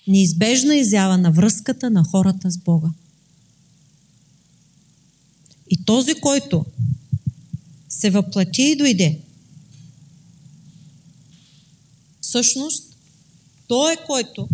неизбежна 0.07 0.75
изява 0.75 1.17
на 1.17 1.31
връзката 1.31 1.89
на 1.89 2.03
хората 2.03 2.51
с 2.51 2.57
Бога. 2.57 2.89
И 5.69 5.85
този, 5.85 6.13
който 6.13 6.65
се 7.89 8.09
въплати 8.09 8.61
и 8.61 8.75
дойде, 8.75 9.19
всъщност, 12.21 12.95
той 13.67 13.93
е 13.93 14.05
който 14.05 14.49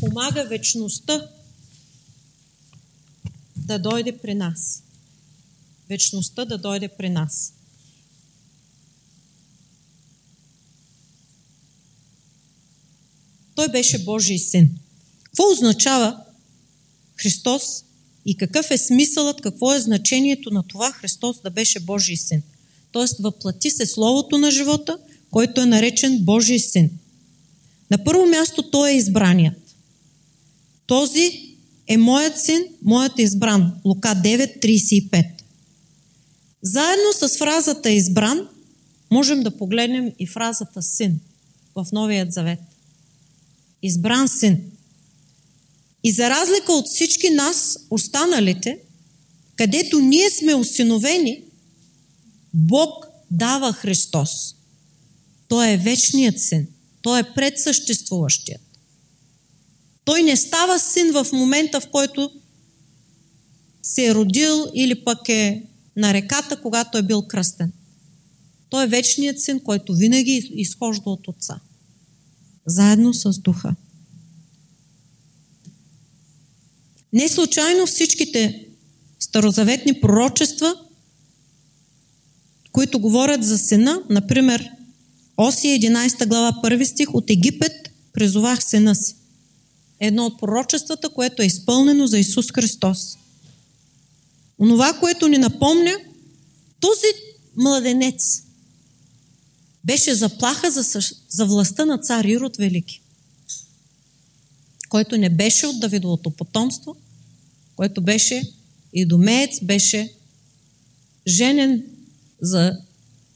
помага 0.00 0.44
вечността 0.44 1.30
да 3.56 3.78
дойде 3.78 4.18
при 4.18 4.34
нас. 4.34 4.82
Вечността 5.88 6.44
да 6.44 6.58
дойде 6.58 6.88
при 6.88 7.10
нас. 7.10 7.52
Той 13.54 13.68
беше 13.68 14.04
Божий 14.04 14.38
син. 14.38 14.78
Какво 15.22 15.52
означава 15.52 16.24
Христос 17.16 17.84
и 18.26 18.36
какъв 18.36 18.70
е 18.70 18.78
смисълът, 18.78 19.40
какво 19.40 19.74
е 19.74 19.80
значението 19.80 20.50
на 20.50 20.62
това 20.62 20.92
Христос 20.92 21.42
да 21.42 21.50
беше 21.50 21.80
Божий 21.80 22.16
син? 22.16 22.42
Тоест, 22.92 23.18
въплати 23.20 23.70
се 23.70 23.86
Словото 23.86 24.38
на 24.38 24.50
живота, 24.50 24.98
който 25.30 25.60
е 25.60 25.66
наречен 25.66 26.18
Божий 26.18 26.58
син. 26.58 26.90
На 27.90 28.04
първо 28.04 28.26
място 28.26 28.70
той 28.70 28.90
е 28.90 28.96
избраният. 28.96 29.74
Този 30.86 31.56
е 31.86 31.96
моят 31.96 32.40
син, 32.40 32.64
моят 32.82 33.18
избран. 33.18 33.72
Лука 33.84 34.08
9.35. 34.08 35.26
Заедно 36.62 37.12
с 37.12 37.38
фразата 37.38 37.90
избран, 37.90 38.48
можем 39.10 39.42
да 39.42 39.56
погледнем 39.56 40.12
и 40.18 40.26
фразата 40.26 40.82
син 40.82 41.20
в 41.74 41.86
Новият 41.92 42.32
Завет. 42.32 42.58
Избран 43.82 44.28
син. 44.28 44.60
И 46.04 46.12
за 46.12 46.30
разлика 46.30 46.72
от 46.72 46.86
всички 46.86 47.30
нас, 47.30 47.78
останалите, 47.90 48.78
където 49.56 49.98
ние 49.98 50.30
сме 50.30 50.54
осиновени, 50.54 51.42
Бог 52.54 53.06
дава 53.30 53.72
Христос. 53.72 54.54
Той 55.48 55.70
е 55.70 55.76
вечният 55.76 56.40
син. 56.40 56.66
Той 57.02 57.20
е 57.20 57.34
предсъществуващият. 57.34 58.60
Той 60.04 60.22
не 60.22 60.36
става 60.36 60.78
син 60.78 61.12
в 61.12 61.26
момента, 61.32 61.80
в 61.80 61.88
който 61.90 62.30
се 63.82 64.06
е 64.06 64.14
родил 64.14 64.66
или 64.74 65.04
пък 65.04 65.28
е 65.28 65.62
на 65.96 66.14
реката, 66.14 66.62
когато 66.62 66.98
е 66.98 67.02
бил 67.02 67.22
кръстен. 67.22 67.72
Той 68.70 68.84
е 68.84 68.88
вечният 68.88 69.40
син, 69.40 69.60
който 69.60 69.94
винаги 69.94 70.50
изхожда 70.54 71.10
от 71.10 71.28
Отца. 71.28 71.60
Заедно 72.66 73.14
с 73.14 73.38
Духа. 73.38 73.74
Не 77.12 77.28
случайно 77.28 77.86
всичките 77.86 78.66
старозаветни 79.20 80.00
пророчества, 80.00 80.74
които 82.72 82.98
говорят 82.98 83.44
за 83.44 83.58
сина, 83.58 84.02
например, 84.10 84.70
Осия 85.36 85.78
11 85.78 86.28
глава 86.28 86.52
1 86.64 86.84
стих, 86.84 87.14
от 87.14 87.30
Египет 87.30 87.90
призовах 88.12 88.64
сина 88.64 88.94
си. 88.94 89.16
Едно 90.00 90.26
от 90.26 90.38
пророчествата, 90.38 91.08
което 91.08 91.42
е 91.42 91.46
изпълнено 91.46 92.06
за 92.06 92.18
Исус 92.18 92.52
Христос. 92.52 93.18
Онова, 94.58 94.92
което 95.00 95.28
ни 95.28 95.38
напомня, 95.38 95.96
този 96.80 97.06
младенец 97.56 98.42
беше 99.84 100.14
заплаха 100.14 100.70
за, 100.70 101.00
за 101.28 101.46
властта 101.46 101.84
на 101.84 101.98
цар 101.98 102.24
Ирод 102.24 102.56
Велики 102.56 103.00
който 104.90 105.18
не 105.18 105.30
беше 105.30 105.66
от 105.66 105.80
Давидовото 105.80 106.30
потомство, 106.30 106.96
който 107.76 108.00
беше 108.00 108.52
идомеец, 108.92 109.64
беше 109.64 110.12
женен 111.26 111.84
за 112.40 112.78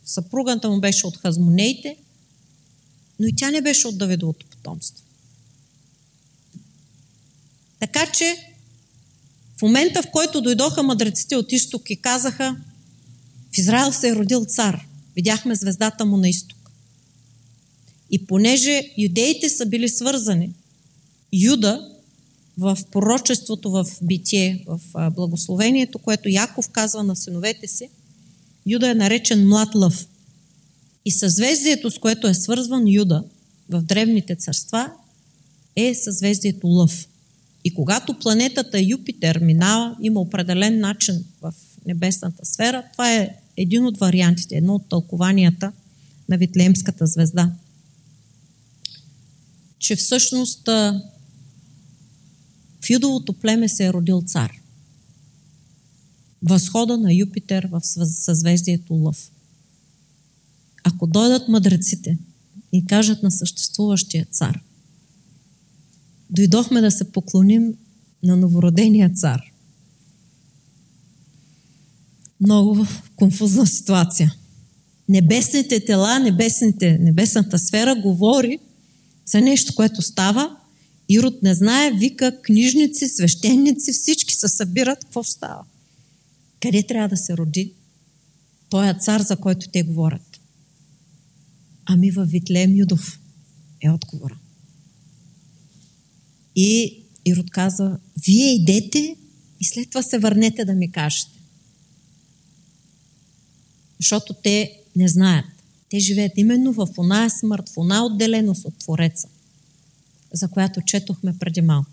съпругата 0.05 0.71
му 0.71 0.81
беше 0.81 1.07
от 1.07 1.17
хазмонеите, 1.17 1.97
но 3.21 3.27
и 3.27 3.37
тя 3.37 3.51
не 3.51 3.63
беше 3.63 3.89
от 3.89 3.99
Давидовото 3.99 4.47
потомство. 4.47 5.05
Така 7.81 8.13
че 8.13 8.37
в 9.59 9.63
момента, 9.63 10.03
в 10.03 10.11
който 10.11 10.41
дойдоха 10.41 10.83
мъдреците 10.83 11.37
от 11.37 11.53
изток 11.53 11.91
и 11.91 11.97
казаха 11.97 12.57
в 13.53 13.59
Израел 13.59 13.93
се 13.93 14.09
е 14.09 14.15
родил 14.15 14.45
цар, 14.45 14.87
видяхме 15.17 15.55
звездата 15.55 16.05
му 16.05 16.17
на 16.17 16.29
изток. 16.29 16.71
И 18.11 18.27
понеже 18.27 18.93
юдеите 18.99 19.49
са 19.49 19.67
били 19.67 19.89
свързани 19.89 20.51
Юда 21.43 21.91
в 22.59 22.79
пророчеството 22.93 23.71
в 23.71 23.87
битие, 24.03 24.65
в 24.67 24.81
благословението, 25.11 25.99
което 25.99 26.29
Яков 26.29 26.69
казва 26.69 27.03
на 27.03 27.17
синовете 27.17 27.67
си, 27.67 27.89
Юда 28.67 28.91
е 28.91 28.95
наречен 28.95 29.49
млад 29.49 29.75
лъв. 29.75 30.07
И 31.05 31.11
съзвездието, 31.11 31.91
с 31.91 31.99
което 31.99 32.29
е 32.29 32.35
свързван 32.35 32.89
Юда 32.89 33.25
в 33.69 33.83
древните 33.83 34.37
царства, 34.37 34.91
е 35.77 35.95
съзвездието 35.95 36.67
лъв. 36.67 37.09
И 37.65 37.75
когато 37.75 38.19
планетата 38.19 38.81
Юпитер 38.81 39.39
минава, 39.39 39.97
има 40.03 40.21
определен 40.21 40.81
начин 40.81 41.25
в 41.43 41.55
небесната 41.87 42.47
сфера, 42.47 42.83
това 42.93 43.15
е 43.15 43.37
един 43.57 43.87
от 43.87 43.99
вариантите, 43.99 44.57
едно 44.57 44.75
от 44.75 44.89
тълкованията 44.89 45.73
на 46.29 46.37
Витлеемската 46.37 47.07
звезда. 47.07 47.53
Че 49.79 49.97
всъщност 49.97 50.69
в 52.85 52.91
Юдовото 52.91 53.33
племе 53.33 53.69
се 53.69 53.87
е 53.87 53.93
родил 53.93 54.23
цар. 54.27 54.53
Възхода 56.43 56.97
на 56.97 57.15
Юпитер 57.15 57.69
в 57.71 57.81
съзвездието 58.07 58.95
Лъв. 58.95 59.31
Ако 60.85 61.07
дойдат 61.07 61.49
мъдреците 61.49 62.19
и 62.73 62.87
кажат 62.87 63.23
на 63.23 63.31
съществуващия 63.31 64.27
цар, 64.31 64.61
дойдохме 66.31 66.81
да 66.81 66.91
се 66.91 67.13
поклоним 67.13 67.75
на 68.23 68.37
новородения 68.37 69.11
цар. 69.15 69.41
Много 72.41 72.87
конфузна 73.17 73.67
ситуация. 73.67 74.35
Небесните 75.09 75.85
тела, 75.85 76.19
небесните, 76.19 76.99
небесната 76.99 77.59
сфера 77.59 77.95
говори 77.95 78.59
за 79.27 79.41
нещо, 79.41 79.75
което 79.75 80.03
става. 80.03 80.57
Ирод 81.09 81.43
не 81.43 81.55
знае, 81.55 81.93
вика 81.93 82.43
книжници, 82.43 83.09
свещеници, 83.09 83.93
всички 83.93 84.35
се 84.35 84.49
събират. 84.49 85.05
Какво 85.05 85.25
става? 85.25 85.65
Къде 86.61 86.83
трябва 86.83 87.09
да 87.09 87.17
се 87.17 87.37
роди? 87.37 87.73
Той 88.69 88.89
е 88.89 88.97
цар, 89.01 89.21
за 89.21 89.37
който 89.37 89.69
те 89.69 89.83
говорят. 89.83 90.41
Ами 91.87 92.11
във 92.11 92.29
Витлеем 92.29 92.77
Юдов 92.77 93.21
е 93.81 93.91
отговора. 93.91 94.39
И 96.57 97.01
Ирод 97.25 97.51
каза, 97.51 97.99
вие 98.27 98.55
идете 98.55 99.17
и 99.61 99.65
след 99.65 99.91
това 99.91 100.03
се 100.03 100.19
върнете 100.19 100.65
да 100.65 100.75
ми 100.75 100.93
кажете. 100.93 101.39
Защото 104.01 104.35
те 104.35 104.81
не 104.97 105.09
знаят. 105.09 105.47
Те 105.89 105.99
живеят 105.99 106.33
именно 106.37 106.73
в 106.73 106.89
оная 106.99 107.31
смърт, 107.31 107.69
в 107.69 107.79
оная 107.79 108.03
отделеност 108.03 108.65
от 108.65 108.79
Твореца, 108.79 109.29
за 110.35 110.49
която 110.49 110.81
четохме 110.81 111.39
преди 111.39 111.61
малко. 111.61 111.91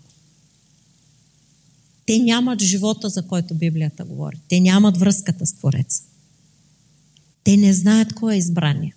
Те 2.06 2.18
нямат 2.18 2.62
живота, 2.62 3.08
за 3.08 3.26
който 3.26 3.54
Библията 3.54 4.04
говори. 4.04 4.36
Те 4.48 4.60
нямат 4.60 4.96
връзката 4.96 5.46
с 5.46 5.54
Твореца. 5.54 6.02
Те 7.44 7.56
не 7.56 7.72
знаят 7.72 8.14
кой 8.14 8.34
е 8.34 8.38
избрания. 8.38 8.94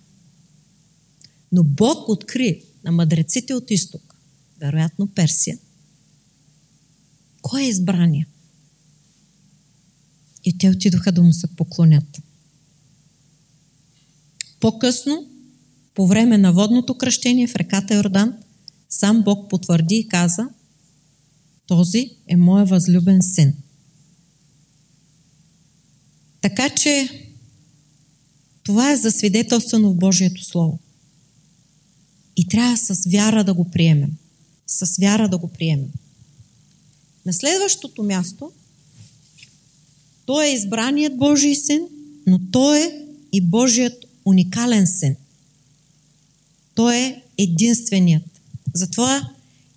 Но 1.52 1.64
Бог 1.64 2.08
откри 2.08 2.62
на 2.84 2.92
мъдреците 2.92 3.54
от 3.54 3.70
изток, 3.70 4.16
вероятно 4.60 5.06
Персия, 5.06 5.58
кой 7.42 7.62
е 7.62 7.68
избрания. 7.68 8.26
И 10.44 10.58
те 10.58 10.70
отидоха 10.70 11.12
да 11.12 11.22
му 11.22 11.32
се 11.32 11.46
поклонят. 11.46 12.20
По-късно, 14.60 15.30
по 15.94 16.06
време 16.06 16.38
на 16.38 16.52
водното 16.52 16.98
кръщение 16.98 17.46
в 17.46 17.56
реката 17.56 17.94
Йордан, 17.94 18.34
сам 18.98 19.22
Бог 19.22 19.50
потвърди 19.50 19.94
и 19.94 20.08
каза, 20.08 20.48
този 21.66 22.10
е 22.28 22.36
моя 22.36 22.64
възлюбен 22.64 23.22
син. 23.22 23.54
Така 26.40 26.68
че 26.70 27.08
това 28.62 28.92
е 28.92 28.96
засвидетелствано 28.96 29.90
в 29.90 29.96
Божието 29.96 30.44
Слово. 30.44 30.78
И 32.36 32.48
трябва 32.48 32.76
с 32.76 33.10
вяра 33.10 33.44
да 33.44 33.54
го 33.54 33.70
приемем. 33.70 34.12
С 34.66 34.96
вяра 35.00 35.28
да 35.28 35.38
го 35.38 35.48
приемем. 35.48 35.90
На 37.26 37.32
следващото 37.32 38.02
място, 38.02 38.52
той 40.26 40.46
е 40.46 40.54
избраният 40.54 41.18
Божий 41.18 41.54
син, 41.54 41.80
но 42.26 42.40
той 42.52 42.78
е 42.78 42.92
и 43.32 43.40
Божият 43.40 44.04
уникален 44.24 44.86
син. 44.86 45.16
Той 46.74 46.96
е 46.96 47.22
единственият. 47.38 48.35
Затова 48.76 49.30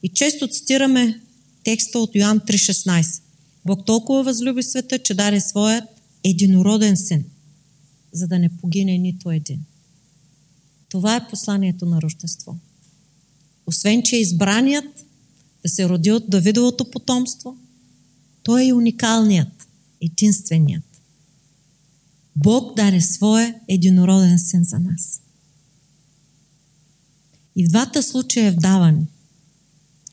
и 0.04 0.10
често 0.10 0.48
цитираме 0.48 1.22
текста 1.64 2.00
от 2.00 2.16
Йоан 2.16 2.40
3.16. 2.40 3.22
Бог 3.66 3.86
толкова 3.86 4.24
възлюби 4.24 4.64
света, 4.64 5.00
че 5.00 5.14
даде 5.14 5.42
своят 5.42 5.84
единороден 6.24 6.98
син, 6.98 7.26
за 8.14 8.28
да 8.28 8.40
не 8.40 8.58
погине 8.58 8.98
нито 8.98 9.32
един. 9.32 9.60
Това 10.90 11.16
е 11.16 11.28
посланието 11.30 11.86
на 11.86 12.02
Рождество. 12.02 12.56
Освен, 13.68 14.04
че 14.04 14.16
е 14.16 14.20
избраният 14.20 15.06
да 15.64 15.70
се 15.70 15.90
роди 15.90 16.12
от 16.12 16.30
Давидовото 16.30 16.92
потомство, 16.92 17.58
той 18.44 18.68
е 18.68 18.74
уникалният, 18.74 19.68
единственият. 20.02 20.84
Бог 22.36 22.76
даде 22.76 23.02
своя 23.02 23.56
единороден 23.68 24.40
син 24.40 24.64
за 24.64 24.80
нас. 24.80 25.22
И 27.56 27.66
в 27.66 27.70
двата 27.70 28.04
случая 28.04 28.48
е 28.48 28.52
в 28.52 28.56
даване. 28.56 29.06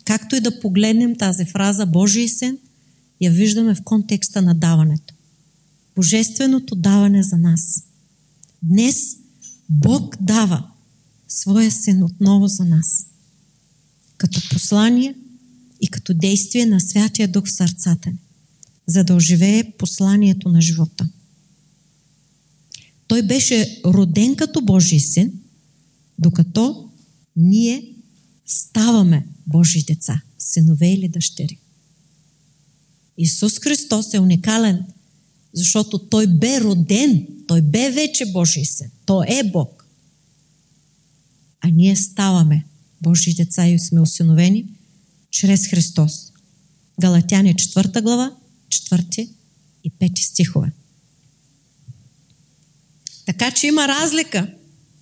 Както 0.05 0.37
и 0.37 0.41
да 0.41 0.61
погледнем 0.61 1.17
тази 1.17 1.45
фраза 1.45 1.87
Божий 1.87 2.29
син, 2.29 2.59
я 3.21 3.31
виждаме 3.31 3.75
в 3.75 3.83
контекста 3.85 4.43
на 4.43 4.55
даването. 4.55 5.15
Божественото 5.97 6.75
даване 6.75 7.23
за 7.23 7.37
нас. 7.37 7.83
Днес 8.63 9.17
Бог 9.69 10.17
дава 10.21 10.71
своя 11.29 11.71
син 11.71 12.03
отново 12.03 12.47
за 12.49 12.65
нас. 12.65 13.07
Като 14.17 14.41
послание 14.51 15.15
и 15.81 15.89
като 15.89 16.15
действие 16.15 16.67
на 16.67 16.81
Святия 16.81 17.29
Дух 17.29 17.47
в 17.47 17.53
сърцата 17.53 18.11
ни, 18.11 18.19
за 18.87 19.05
да 19.05 19.15
оживее 19.15 19.73
посланието 19.79 20.49
на 20.49 20.61
живота. 20.61 21.09
Той 23.09 23.23
беше 23.23 23.81
роден 23.85 24.37
като 24.37 24.61
Божий 24.61 25.01
син, 25.01 25.33
докато 26.19 26.86
ние 27.37 27.93
ставаме 28.47 29.27
Божии 29.47 29.83
деца, 29.83 30.23
синове 30.39 30.93
или 30.93 31.09
дъщери. 31.09 31.59
Исус 33.19 33.59
Христос 33.59 34.15
е 34.15 34.19
уникален, 34.19 34.85
защото 35.55 35.99
Той 35.99 36.27
бе 36.27 36.61
роден, 36.61 37.27
Той 37.49 37.63
бе 37.63 37.91
вече 37.91 38.33
Божий 38.33 38.65
син, 38.65 38.91
Той 39.07 39.27
е 39.29 39.45
Бог. 39.45 39.87
А 41.61 41.69
ние 41.69 41.97
ставаме 41.97 42.65
Божии 43.03 43.35
деца 43.35 43.69
и 43.69 43.79
сме 43.79 44.01
осиновени 44.01 44.67
чрез 45.31 45.67
Христос. 45.67 46.33
Галатяни 47.01 47.55
4 47.55 48.03
глава, 48.03 48.37
4 48.69 49.29
и 49.85 49.91
5 49.91 50.19
стихове. 50.19 50.73
Така 53.27 53.51
че 53.51 53.67
има 53.67 53.89
разлика 53.89 54.55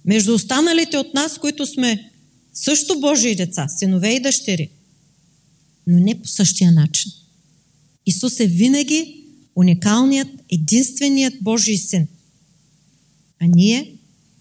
между 0.05 0.35
останалите 0.35 0.97
от 0.97 1.15
нас, 1.15 1.39
които 1.39 1.67
сме 1.67 2.11
също 2.55 3.01
Божии 3.01 3.37
деца, 3.37 3.69
синове 3.69 4.15
и 4.15 4.21
дъщери, 4.21 4.71
но 5.87 5.99
не 5.99 6.23
по 6.23 6.29
същия 6.29 6.73
начин. 6.73 7.13
Исус 8.07 8.41
е 8.41 8.47
винаги 8.47 9.25
уникалният, 9.57 10.29
единственият 10.53 11.35
Божий 11.41 11.77
син. 11.77 12.09
А 13.41 13.47
ние 13.47 13.97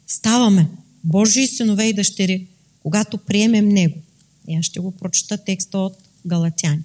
ставаме 0.08 0.70
Божии 1.04 1.48
синове 1.48 1.86
и 1.86 1.94
дъщери, 1.94 2.48
когато 2.80 3.18
приемем 3.18 3.70
Него. 3.70 4.02
И 4.48 4.56
аз 4.56 4.66
ще 4.66 4.80
го 4.80 4.92
прочета 4.92 5.38
текста 5.38 5.78
от 5.78 5.98
Галатяни. 6.26 6.84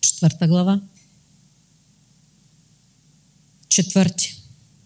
Четвърта 0.00 0.48
глава. 0.48 0.80
Четвърти 3.68 4.29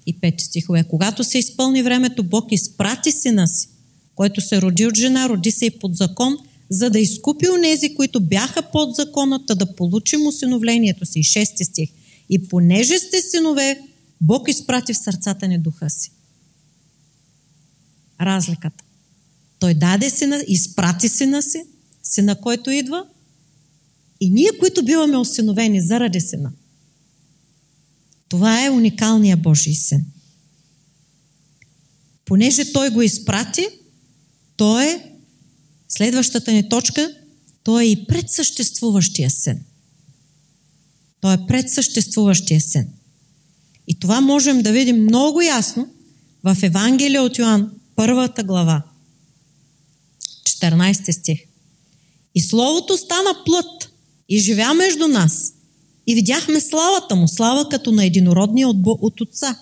и 0.06 0.20
пети 0.20 0.44
стихове. 0.44 0.84
Когато 0.84 1.24
се 1.24 1.38
изпълни 1.38 1.82
времето, 1.82 2.24
Бог 2.24 2.52
изпрати 2.52 3.12
сина 3.12 3.48
си, 3.48 3.68
който 4.14 4.40
се 4.40 4.62
роди 4.62 4.86
от 4.86 4.96
жена, 4.96 5.28
роди 5.28 5.50
се 5.50 5.66
и 5.66 5.78
под 5.78 5.96
закон, 5.96 6.36
за 6.70 6.90
да 6.90 6.98
изкупи 6.98 7.48
онези, 7.48 7.94
които 7.94 8.20
бяха 8.20 8.62
под 8.62 8.94
законата, 8.94 9.54
да 9.54 9.76
получим 9.76 10.26
усиновлението 10.26 11.06
си. 11.06 11.22
Шести 11.22 11.64
стих. 11.64 11.90
И 12.30 12.48
понеже 12.48 12.98
сте 12.98 13.22
синове, 13.22 13.80
Бог 14.20 14.48
изпрати 14.48 14.92
в 14.92 14.98
сърцата 14.98 15.48
ни 15.48 15.58
духа 15.58 15.90
си. 15.90 16.10
Разликата. 18.20 18.84
Той 19.58 19.74
даде 19.74 20.10
сина, 20.10 20.44
изпрати 20.48 21.08
сина 21.08 21.42
си, 21.42 21.64
сина, 22.02 22.40
който 22.40 22.70
идва, 22.70 23.04
и 24.20 24.30
ние, 24.30 24.50
които 24.60 24.84
биваме 24.84 25.16
осиновени 25.16 25.80
заради 25.80 26.20
сина. 26.20 26.52
Това 28.28 28.64
е 28.64 28.70
уникалният 28.70 29.42
Божий 29.42 29.74
син. 29.74 30.04
Понеже 32.24 32.72
той 32.72 32.90
го 32.90 33.02
изпрати, 33.02 33.68
той 34.56 34.84
е 34.84 35.12
следващата 35.88 36.52
ни 36.52 36.68
точка, 36.68 37.14
той 37.62 37.84
е 37.84 37.86
и 37.86 38.06
предсъществуващия 38.06 39.30
син. 39.30 39.60
Той 41.20 41.34
е 41.34 41.46
предсъществуващия 41.48 42.60
син. 42.60 42.86
И 43.86 43.98
това 43.98 44.20
можем 44.20 44.62
да 44.62 44.72
видим 44.72 45.02
много 45.02 45.42
ясно 45.42 45.88
в 46.44 46.56
Евангелие 46.62 47.20
от 47.20 47.38
Йоанн, 47.38 47.70
първата 47.96 48.42
глава, 48.42 48.82
14 50.42 51.10
стих. 51.10 51.38
И 52.34 52.40
Словото 52.40 52.96
стана 52.96 53.42
плът 53.44 53.90
и 54.28 54.38
живя 54.38 54.74
между 54.74 55.08
нас. 55.08 55.53
И 56.06 56.14
видяхме 56.14 56.60
славата 56.60 57.16
му, 57.16 57.28
слава 57.28 57.68
като 57.68 57.92
на 57.92 58.04
единородния 58.04 58.68
от, 58.68 58.76
от 58.86 59.20
Отца, 59.20 59.58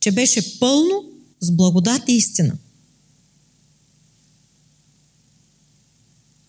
че 0.00 0.12
беше 0.12 0.58
пълно 0.58 1.04
с 1.40 1.50
благодат 1.50 2.02
и 2.08 2.12
истина. 2.12 2.52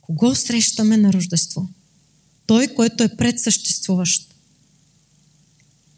Кого 0.01 0.35
срещаме 0.35 0.97
на 0.97 1.13
Рождество? 1.13 1.67
Той, 2.45 2.67
който 2.67 3.03
е 3.03 3.17
предсъществуващ. 3.17 4.33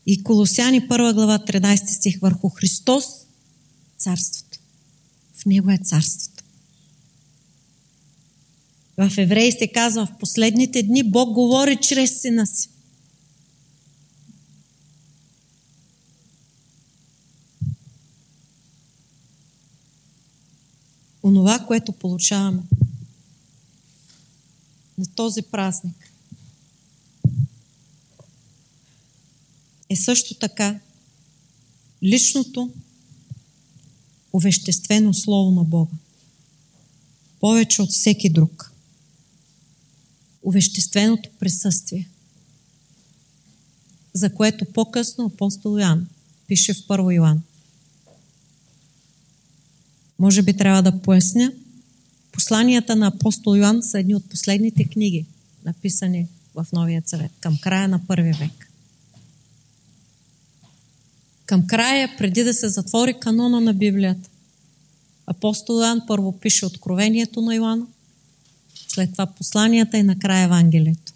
И 0.06 0.24
Колосяни 0.24 0.82
1 0.82 1.14
глава 1.14 1.40
13 1.40 1.98
стих 1.98 2.20
върху 2.20 2.50
Христос 2.50 3.06
царството. 3.98 4.60
В 5.34 5.46
Него 5.46 5.72
е 5.72 5.80
царството. 5.84 6.44
В 8.98 9.18
Евреи 9.18 9.52
се 9.52 9.68
казва, 9.68 10.06
в 10.06 10.18
последните 10.20 10.84
дни 10.84 11.04
Бог 11.04 11.34
говори 11.34 11.78
чрез 11.82 12.22
сина 12.22 12.48
си. 12.48 12.70
Онова, 21.24 21.66
което 21.68 21.92
получаваме 21.92 22.64
на 24.98 25.06
този 25.16 25.42
празник, 25.42 26.12
е 29.90 29.96
също 29.96 30.36
така 30.36 30.80
личното 32.04 32.74
овеществено 34.34 35.14
Слово 35.14 35.52
на 35.52 35.64
Бога. 35.64 35.92
Повече 37.40 37.82
от 37.82 37.92
всеки 37.92 38.30
друг. 38.30 38.72
Овещественото 40.46 41.30
присъствие. 41.40 42.10
За 44.14 44.34
което 44.34 44.66
по-късно 44.66 45.26
апостол 45.26 45.80
Йоан 45.80 46.08
пише 46.48 46.74
в 46.74 46.88
Първо 46.88 47.12
Йоан. 47.12 47.44
Може 50.20 50.42
би 50.42 50.58
трябва 50.58 50.82
да 50.82 51.02
поясня. 51.02 51.52
Посланията 52.32 52.96
на 52.96 53.08
апостол 53.08 53.56
Йоан 53.56 53.84
са 53.84 54.00
едни 54.00 54.16
от 54.16 54.30
последните 54.30 54.84
книги, 54.84 55.26
написани 55.66 56.28
в 56.56 56.68
Новия 56.74 57.04
Съвет, 57.06 57.32
към 57.40 57.58
края 57.62 57.88
на 57.88 58.08
първи 58.08 58.32
век 58.32 58.64
към 61.46 61.68
края, 61.68 62.10
преди 62.18 62.44
да 62.44 62.54
се 62.54 62.70
затвори 62.70 63.20
канона 63.20 63.62
на 63.62 63.74
Библията. 63.74 64.30
Апостол 65.28 65.74
Иоанн 65.74 66.02
първо 66.08 66.40
пише 66.40 66.66
Откровението 66.66 67.42
на 67.42 67.56
Йоанна, 67.56 67.86
след 68.88 69.12
това 69.12 69.26
посланията 69.26 69.98
и 69.98 70.04
накрая 70.04 70.44
Евангелието. 70.44 71.14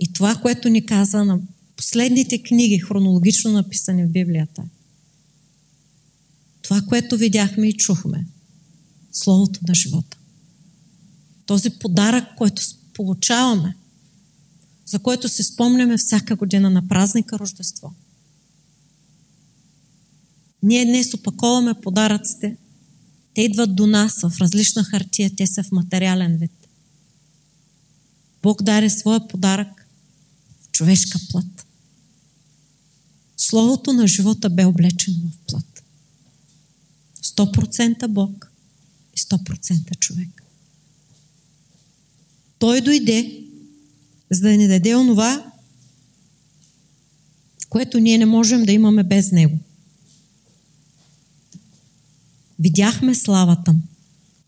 И 0.00 0.12
това, 0.12 0.34
което 0.34 0.68
ни 0.68 0.86
каза 0.86 1.24
на 1.24 1.40
последните 1.76 2.42
книги, 2.42 2.78
хронологично 2.78 3.52
написани 3.52 4.04
в 4.04 4.10
Библията, 4.10 4.62
това, 6.68 6.80
което 6.80 7.16
видяхме 7.16 7.68
и 7.68 7.76
чухме, 7.76 8.26
Словото 9.12 9.60
на 9.68 9.74
живота. 9.74 10.16
Този 11.46 11.70
подарък, 11.70 12.24
който 12.36 12.62
получаваме, 12.94 13.76
за 14.86 14.98
който 14.98 15.28
се 15.28 15.42
спомняме 15.42 15.96
всяка 15.96 16.36
година 16.36 16.70
на 16.70 16.88
празника 16.88 17.38
Рождество– 17.38 17.92
ние 20.62 20.84
днес 20.84 21.14
опаковаме 21.14 21.74
подаръците. 21.74 22.56
Те 23.34 23.42
идват 23.42 23.76
до 23.76 23.86
нас 23.86 24.20
в 24.20 24.32
различна 24.40 24.84
хартия, 24.84 25.30
те 25.36 25.46
са 25.46 25.62
в 25.62 25.72
материален 25.72 26.36
вид. 26.36 26.68
Бог 28.42 28.62
даде 28.62 28.90
своя 28.90 29.28
подарък 29.28 29.86
в 30.60 30.70
човешка 30.72 31.18
плът. 31.30 31.66
Словото 33.36 33.92
на 33.92 34.06
живота 34.06 34.50
бе 34.50 34.64
облечено 34.64 35.16
в 35.16 35.38
плът. 35.46 35.77
100% 37.38 38.06
Бог 38.06 38.52
и 39.14 39.18
100% 39.18 39.98
човек. 39.98 40.42
Той 42.58 42.80
дойде, 42.80 43.44
за 44.30 44.40
да 44.40 44.56
ни 44.56 44.68
даде 44.68 44.94
онова, 44.94 45.52
което 47.68 47.98
ние 48.00 48.18
не 48.18 48.26
можем 48.26 48.64
да 48.64 48.72
имаме 48.72 49.04
без 49.04 49.32
Него. 49.32 49.58
Видяхме 52.58 53.14
славата 53.14 53.72
му. 53.72 53.80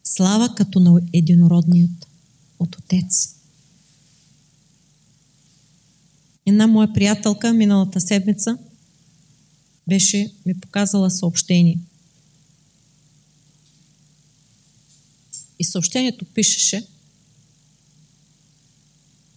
Слава 0.04 0.54
като 0.54 0.80
на 0.80 1.00
единородният 1.12 2.06
от 2.58 2.76
Отец. 2.76 3.36
Една 6.46 6.66
моя 6.66 6.92
приятелка 6.92 7.52
миналата 7.52 8.00
седмица 8.00 8.58
беше 9.88 10.32
ми 10.46 10.60
показала 10.60 11.10
съобщение. 11.10 11.78
И 15.60 15.64
съобщението 15.64 16.24
пишеше 16.24 16.86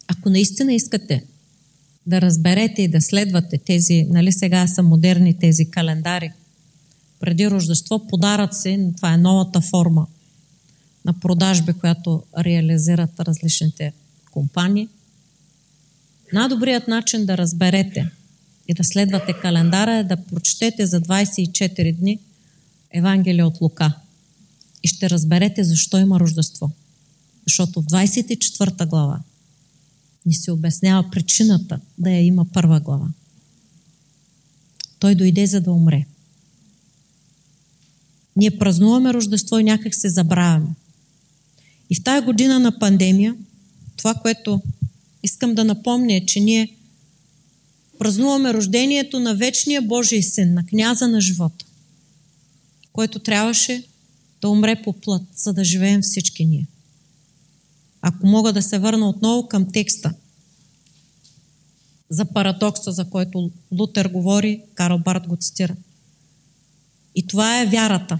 Ако 0.07 0.29
наистина 0.29 0.73
искате 0.73 1.23
да 2.05 2.21
разберете 2.21 2.81
и 2.81 2.87
да 2.87 3.01
следвате 3.01 3.57
тези, 3.57 4.03
нали 4.09 4.31
сега 4.31 4.67
са 4.67 4.83
модерни 4.83 5.39
тези 5.39 5.71
календари, 5.71 6.31
преди 7.19 7.49
Рождество, 7.49 8.07
подарат 8.07 8.53
се, 8.53 8.91
това 8.95 9.13
е 9.13 9.17
новата 9.17 9.61
форма 9.61 10.07
на 11.05 11.19
продажби, 11.19 11.73
която 11.73 12.23
реализират 12.37 13.19
различните 13.19 13.93
компании. 14.31 14.87
Най-добрият 16.33 16.87
начин 16.87 17.25
да 17.25 17.37
разберете 17.37 18.09
и 18.67 18.73
да 18.73 18.83
следвате 18.83 19.33
календара 19.33 19.93
е 19.93 20.03
да 20.03 20.17
прочетете 20.17 20.85
за 20.85 21.01
24 21.01 21.95
дни 21.95 22.19
Евангелие 22.91 23.43
от 23.43 23.61
Лука. 23.61 23.93
И 24.83 24.87
ще 24.87 25.09
разберете 25.09 25.63
защо 25.63 25.97
има 25.97 26.19
Рождество. 26.19 26.71
Защото 27.47 27.81
в 27.81 27.85
24 27.85 28.87
глава 28.87 29.19
ни 30.25 30.33
се 30.33 30.51
обяснява 30.51 31.09
причината 31.11 31.79
да 31.97 32.09
я 32.09 32.25
има 32.25 32.45
първа 32.45 32.79
глава. 32.79 33.07
Той 34.99 35.15
дойде 35.15 35.45
за 35.45 35.61
да 35.61 35.71
умре. 35.71 36.05
Ние 38.35 38.57
празнуваме 38.57 39.13
Рождество 39.13 39.59
и 39.59 39.63
някак 39.63 39.95
се 39.95 40.09
забравяме. 40.09 40.69
И 41.89 41.95
в 41.95 42.03
тая 42.03 42.21
година 42.21 42.59
на 42.59 42.79
пандемия, 42.79 43.35
това, 43.97 44.13
което 44.13 44.61
искам 45.23 45.55
да 45.55 45.63
напомня 45.63 46.13
е, 46.13 46.25
че 46.25 46.39
ние 46.39 46.75
празнуваме 47.99 48.53
рождението 48.53 49.19
на 49.19 49.35
вечния 49.35 49.81
Божий 49.81 50.21
син, 50.21 50.53
на 50.53 50.65
княза 50.65 51.07
на 51.07 51.21
живота, 51.21 51.65
който 52.93 53.19
трябваше 53.19 53.83
да 54.43 54.49
умре 54.49 54.81
по 54.83 54.93
плът, 54.93 55.23
за 55.35 55.53
да 55.53 55.63
живеем 55.63 56.01
всички 56.01 56.45
ние. 56.45 56.67
Ако 58.01 58.27
мога 58.27 58.53
да 58.53 58.61
се 58.61 58.79
върна 58.79 59.09
отново 59.09 59.47
към 59.47 59.71
текста 59.71 60.13
за 62.09 62.25
парадокса, 62.25 62.91
за 62.91 63.09
който 63.09 63.51
Лутер 63.71 64.05
говори, 64.05 64.61
Карл 64.75 64.99
Барт 64.99 65.27
го 65.27 65.35
цитира– 65.35 65.75
и 67.15 67.27
това 67.27 67.61
е 67.61 67.65
вярата. 67.65 68.19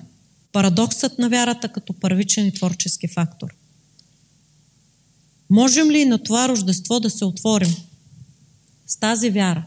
Парадоксът 0.52 1.20
на 1.20 1.30
вярата 1.30 1.72
като 1.72 1.94
първичен 1.94 2.48
и 2.48 2.54
творчески 2.54 3.08
фактор. 3.08 3.56
Можем 5.50 5.92
ли 5.92 6.06
на 6.06 6.24
това 6.24 6.50
рождество 6.50 7.00
да 7.00 7.10
се 7.10 7.26
отворим 7.26 7.76
с 8.88 8.98
тази 8.98 9.30
вяра? 9.30 9.66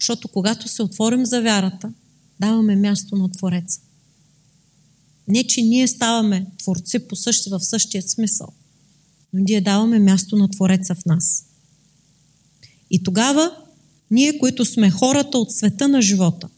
Защото 0.00 0.28
когато 0.28 0.68
се 0.68 0.82
отворим 0.82 1.26
за 1.26 1.42
вярата, 1.42 1.92
даваме 2.40 2.76
място 2.76 3.16
на 3.16 3.32
Твореца. 3.32 3.80
Не, 5.28 5.46
че 5.46 5.62
ние 5.62 5.88
ставаме 5.88 6.46
творци 6.58 6.98
по 6.98 7.16
същи, 7.16 7.50
в 7.50 7.60
същия 7.60 8.02
смисъл, 8.02 8.48
но 9.32 9.40
ние 9.48 9.60
даваме 9.60 9.98
място 9.98 10.36
на 10.36 10.50
Твореца 10.50 10.94
в 10.94 11.04
нас. 11.04 11.44
И 12.90 13.02
тогава, 13.02 13.56
ние, 14.10 14.38
които 14.38 14.64
сме 14.64 14.90
хората 14.90 15.38
от 15.38 15.52
света 15.52 15.88
на 15.88 16.02
живота, 16.02 16.48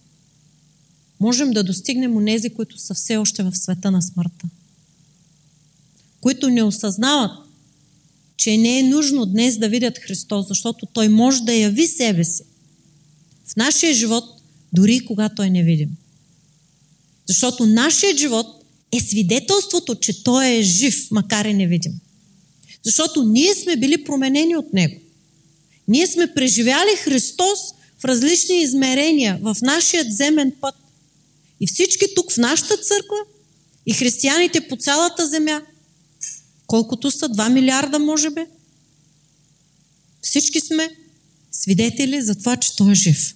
можем 1.21 1.51
да 1.51 1.65
достигнем 1.65 2.17
онези, 2.17 2.51
които 2.51 2.79
са 2.79 2.95
все 2.95 3.17
още 3.17 3.43
в 3.43 3.53
света 3.55 3.91
на 3.91 4.03
смъртта. 4.03 4.49
Които 6.21 6.51
не 6.51 6.63
осъзнават, 6.63 7.33
че 8.37 8.57
не 8.57 8.79
е 8.79 8.83
нужно 8.83 9.27
днес 9.27 9.59
да 9.59 9.69
видят 9.69 9.99
Христос, 9.99 10.49
защото 10.49 10.87
Той 10.87 11.09
може 11.09 11.43
да 11.43 11.53
яви 11.53 11.87
себе 11.87 12.25
си 12.25 12.43
в 13.47 13.57
нашия 13.57 13.95
живот, 13.95 14.25
дори 14.73 15.05
когато 15.07 15.43
е 15.43 15.51
невидим. 15.51 15.97
Защото 17.27 17.67
нашият 17.67 18.19
живот 18.19 18.58
е 18.93 19.01
свидетелството, 19.01 19.95
че 19.95 20.23
Той 20.23 20.47
е 20.47 20.63
жив, 20.63 21.09
макар 21.11 21.45
и 21.45 21.55
невидим. 21.55 21.93
Защото 22.85 23.23
ние 23.23 23.55
сме 23.55 23.77
били 23.77 24.05
променени 24.05 24.57
от 24.57 24.73
Него. 24.73 25.01
Ние 25.89 26.07
сме 26.07 26.35
преживяли 26.35 26.97
Христос 26.97 27.59
в 27.99 28.05
различни 28.05 28.63
измерения 28.63 29.39
в 29.43 29.57
нашия 29.63 30.05
земен 30.11 30.53
път. 30.61 30.75
И 31.61 31.67
всички 31.67 32.07
тук 32.17 32.33
в 32.33 32.37
нашата 32.37 32.77
църква 32.77 33.17
и 33.87 33.93
християните 33.93 34.69
по 34.69 34.77
цялата 34.77 35.27
земя, 35.27 35.63
колкото 36.67 37.11
са 37.11 37.29
2 37.29 37.53
милиарда, 37.53 37.99
може 37.99 38.31
би, 38.31 38.41
всички 40.23 40.61
сме 40.61 40.91
свидетели 41.53 42.23
за 42.23 42.35
това, 42.35 42.57
че 42.57 42.77
Той 42.77 42.93
е 42.93 42.95
жив. 42.95 43.35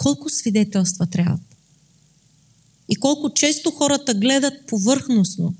Колко 0.00 0.28
свидетелства 0.28 1.06
трябват? 1.06 1.40
И 2.88 2.96
колко 2.96 3.34
често 3.34 3.70
хората 3.70 4.14
гледат 4.14 4.66
повърхностно 4.66 5.54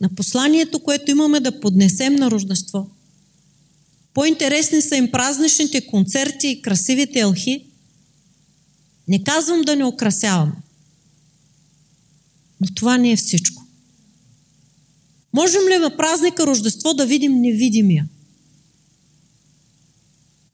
на 0.00 0.08
посланието, 0.08 0.78
което 0.82 1.10
имаме 1.10 1.40
да 1.40 1.60
поднесем 1.60 2.14
на 2.14 2.30
Рождество. 2.30 2.90
По-интересни 4.14 4.82
са 4.82 4.96
им 4.96 5.10
празничните 5.10 5.86
концерти 5.86 6.48
и 6.48 6.62
красивите 6.62 7.18
елхи. 7.18 7.66
Не 9.08 9.24
казвам 9.24 9.62
да 9.62 9.76
не 9.76 9.84
украсявам. 9.84 10.52
Но 12.60 12.74
това 12.74 12.98
не 12.98 13.12
е 13.12 13.16
всичко. 13.16 13.66
Можем 15.32 15.62
ли 15.68 15.78
на 15.78 15.96
празника 15.96 16.46
Рождество 16.46 16.94
да 16.94 17.06
видим 17.06 17.40
невидимия? 17.40 18.08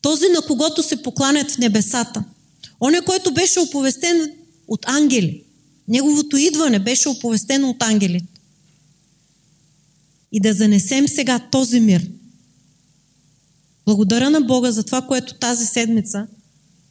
Този, 0.01 0.29
на 0.29 0.43
когото 0.47 0.83
се 0.83 1.03
покланят 1.03 1.51
в 1.51 1.59
небесата. 1.59 2.25
Оня, 2.85 3.03
който 3.05 3.35
беше 3.35 3.61
оповестен 3.61 4.33
от 4.69 4.81
ангели. 4.87 5.45
Неговото 5.89 6.37
идване 6.37 6.79
беше 6.79 7.09
оповестено 7.09 7.71
от 7.71 7.83
ангелите. 7.83 8.41
И 10.33 10.41
да 10.41 10.53
занесем 10.53 11.09
сега 11.09 11.39
този 11.39 11.81
мир. 11.81 12.11
Благодаря 13.87 14.31
на 14.31 14.41
Бога 14.41 14.71
за 14.71 14.83
това, 14.83 15.03
което 15.03 15.35
тази 15.35 15.67
седмица 15.67 16.27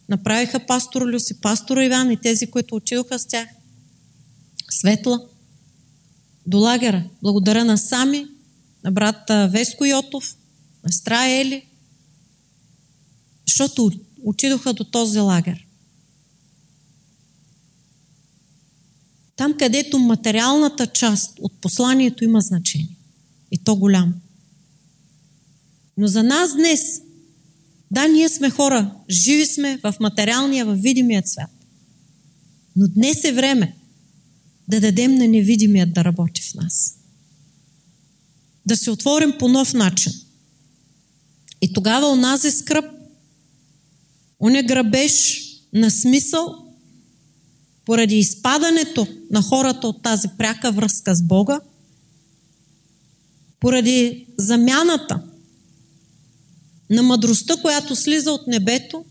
направиха 0.10 0.66
пастор 0.66 1.02
Люси, 1.02 1.42
пастор 1.42 1.78
Иван 1.78 2.12
и 2.12 2.18
тези, 2.18 2.48
които 2.48 2.76
отидоха 2.76 3.20
с 3.20 3.26
тях. 3.26 3.48
Светла. 4.70 5.28
До 6.48 6.58
лагера. 6.58 7.04
Благодаря 7.22 7.66
на 7.66 7.78
Сами, 7.78 8.28
на 8.84 8.92
брат 8.92 9.52
Веско 9.52 9.86
Йотов, 9.86 10.36
на 10.84 10.92
Стра 10.92 11.26
Ели, 11.28 11.66
защото 13.48 13.92
отидоха 14.24 14.74
до 14.74 14.84
този 14.84 15.20
лагер. 15.20 15.66
Там, 19.42 19.54
където 19.58 20.00
материалната 20.00 20.88
част 20.88 21.40
от 21.42 21.62
посланието 21.62 22.24
има 22.24 22.42
значение. 22.42 22.98
И 23.52 23.58
то 23.58 23.76
голямо. 23.76 24.14
Но 25.98 26.08
за 26.08 26.24
нас 26.24 26.56
днес, 26.56 27.02
да, 27.92 28.08
ние 28.08 28.30
сме 28.30 28.50
хора, 28.50 28.96
живи 29.10 29.46
сме 29.46 29.80
в 29.84 29.96
материалния, 30.00 30.66
в 30.66 30.76
видимият 30.76 31.28
свят. 31.28 31.50
Но 32.76 32.88
днес 32.88 33.24
е 33.24 33.32
време 33.32 33.76
да 34.68 34.80
дадем 34.80 35.16
на 35.16 35.28
невидимият 35.28 35.94
да 35.94 36.04
работи 36.04 36.42
в 36.42 36.54
нас. 36.54 36.98
Да 38.66 38.78
се 38.78 38.92
отворим 38.92 39.34
по 39.40 39.48
нов 39.48 39.74
начин. 39.74 40.14
И 41.62 41.74
тогава 41.74 42.12
онази 42.12 42.52
скръп, 42.52 42.86
оня 44.40 44.64
грабеж 44.64 45.44
на 45.74 45.92
смисъл, 45.92 46.61
поради 47.86 48.16
изпадането 48.16 49.08
на 49.32 49.42
хората 49.42 49.88
от 49.88 50.04
тази 50.04 50.28
пряка 50.38 50.72
връзка 50.72 51.16
с 51.16 51.24
Бога, 51.24 51.60
поради 53.60 54.26
замяната 54.38 55.22
на 56.90 57.04
мъдростта, 57.04 57.58
която 57.62 57.96
слиза 57.96 58.32
от 58.32 58.48
небето, 58.48 59.06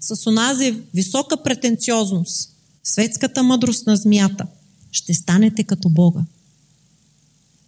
с 0.00 0.26
онази 0.26 0.76
висока 0.94 1.42
претенциозност, 1.42 2.50
светската 2.84 3.42
мъдрост 3.42 3.86
на 3.86 3.96
змията, 3.96 4.46
ще 4.92 5.14
станете 5.14 5.64
като 5.64 5.88
Бога. 5.88 6.24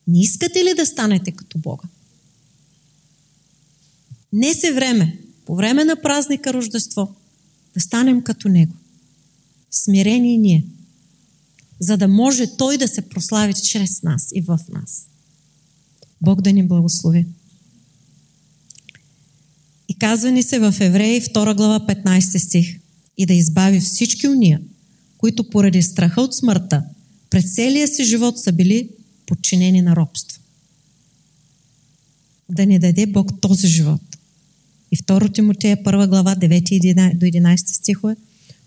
Не 0.07 0.21
искате 0.21 0.65
ли 0.65 0.75
да 0.75 0.87
станете 0.87 1.33
като 1.33 1.59
Бога? 1.59 1.85
Днес 4.33 4.65
е 4.65 4.73
време, 4.73 5.19
по 5.45 5.57
време 5.57 5.85
на 5.85 5.97
празника 5.97 6.53
Рождество, 6.53 7.15
да 7.75 7.81
станем 7.81 8.23
като 8.23 8.49
Него 8.49 8.73
смирени 9.85 10.39
ние, 10.39 10.65
за 11.81 11.97
да 11.97 12.09
може 12.09 12.57
Той 12.57 12.79
да 12.79 12.89
се 12.89 13.03
прослави 13.03 13.55
чрез 13.55 14.03
нас 14.03 14.29
и 14.35 14.41
в 14.41 14.59
нас. 14.69 15.09
Бог 16.21 16.43
да 16.43 16.53
ни 16.53 16.67
благослови. 16.67 17.27
И 19.89 19.95
казва 19.95 20.31
ни 20.31 20.43
се 20.43 20.59
в 20.59 20.75
Евреи 20.81 21.21
2 21.21 21.57
глава 21.57 21.87
15 21.87 22.39
стих 22.39 22.79
и 23.19 23.27
да 23.27 23.35
избави 23.35 23.81
всички 23.81 24.29
уния, 24.29 24.61
които 25.19 25.51
поради 25.51 25.83
страха 25.83 26.21
от 26.21 26.35
смъртта 26.35 26.83
през 27.31 27.55
целия 27.55 27.89
си 27.89 28.05
живот 28.05 28.39
са 28.39 28.53
били 28.53 28.89
подчинени 29.27 29.83
на 29.83 29.97
робство. 29.97 30.41
Да 32.49 32.67
ни 32.67 32.79
даде 32.79 33.07
Бог 33.07 33.41
този 33.41 33.69
живот. 33.69 34.01
И 34.93 34.97
2 34.97 35.35
Тимотея 35.35 35.77
1 35.77 36.09
глава 36.09 36.37
9 36.37 37.15
до 37.17 37.27
11 37.27 37.57
стихове 37.57 38.17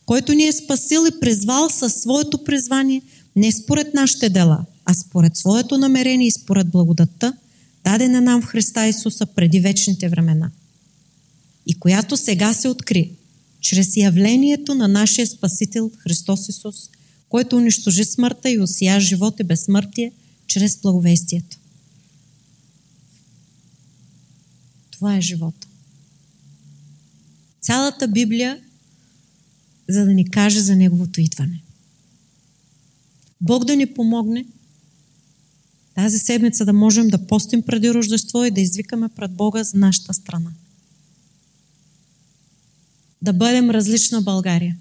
който 0.10 0.34
ни 0.34 0.44
е 0.44 0.52
спасил 0.52 1.06
и 1.08 1.20
призвал 1.20 1.70
със 1.70 1.94
своето 1.94 2.44
призвание, 2.44 3.02
не 3.36 3.52
според 3.52 3.94
нашите 3.94 4.30
дела, 4.30 4.66
а 4.86 4.94
според 4.94 5.38
своето 5.38 5.78
намерение 5.78 6.28
и 6.28 6.32
според 6.32 6.70
благодатта, 6.70 7.34
дадена 7.84 8.22
нам 8.22 8.42
в 8.42 8.46
Христа 8.46 8.88
Исуса 8.88 9.26
преди 9.26 9.60
вечните 9.60 10.10
времена. 10.10 10.52
И 11.66 11.80
която 11.80 12.18
сега 12.18 12.54
се 12.54 12.68
откри, 12.68 13.12
чрез 13.62 13.96
явлението 13.98 14.76
на 14.76 14.88
нашия 14.88 15.28
Спасител 15.28 15.92
Христос 15.98 16.50
Исус, 16.50 16.76
който 17.30 17.58
унищожи 17.58 18.04
смъртта 18.04 18.50
и 18.50 18.60
осия 18.60 19.00
живот 19.00 19.40
и 19.40 19.44
безсмъртие 19.44 20.12
чрез 20.48 20.78
благовестието. 20.82 21.58
Това 24.92 25.18
е 25.18 25.22
живота. 25.22 25.68
Цялата 27.62 28.08
Библия 28.08 28.60
за 29.90 30.06
да 30.06 30.14
ни 30.14 30.30
каже 30.30 30.62
за 30.62 30.76
Неговото 30.76 31.22
идване. 31.22 31.62
Бог 33.42 33.66
да 33.66 33.76
ни 33.76 33.94
помогне 33.94 34.46
тази 35.96 36.20
седмица 36.20 36.66
да 36.66 36.74
можем 36.74 37.08
да 37.08 37.28
постим 37.28 37.62
преди 37.62 37.94
Рождество 37.94 38.44
и 38.46 38.52
да 38.52 38.62
извикаме 38.62 39.10
пред 39.10 39.32
Бога 39.32 39.64
за 39.64 39.78
нашата 39.78 40.14
страна. 40.14 40.52
Да 43.22 43.34
бъдем 43.34 43.70
различна 43.70 44.22
България. 44.22 44.78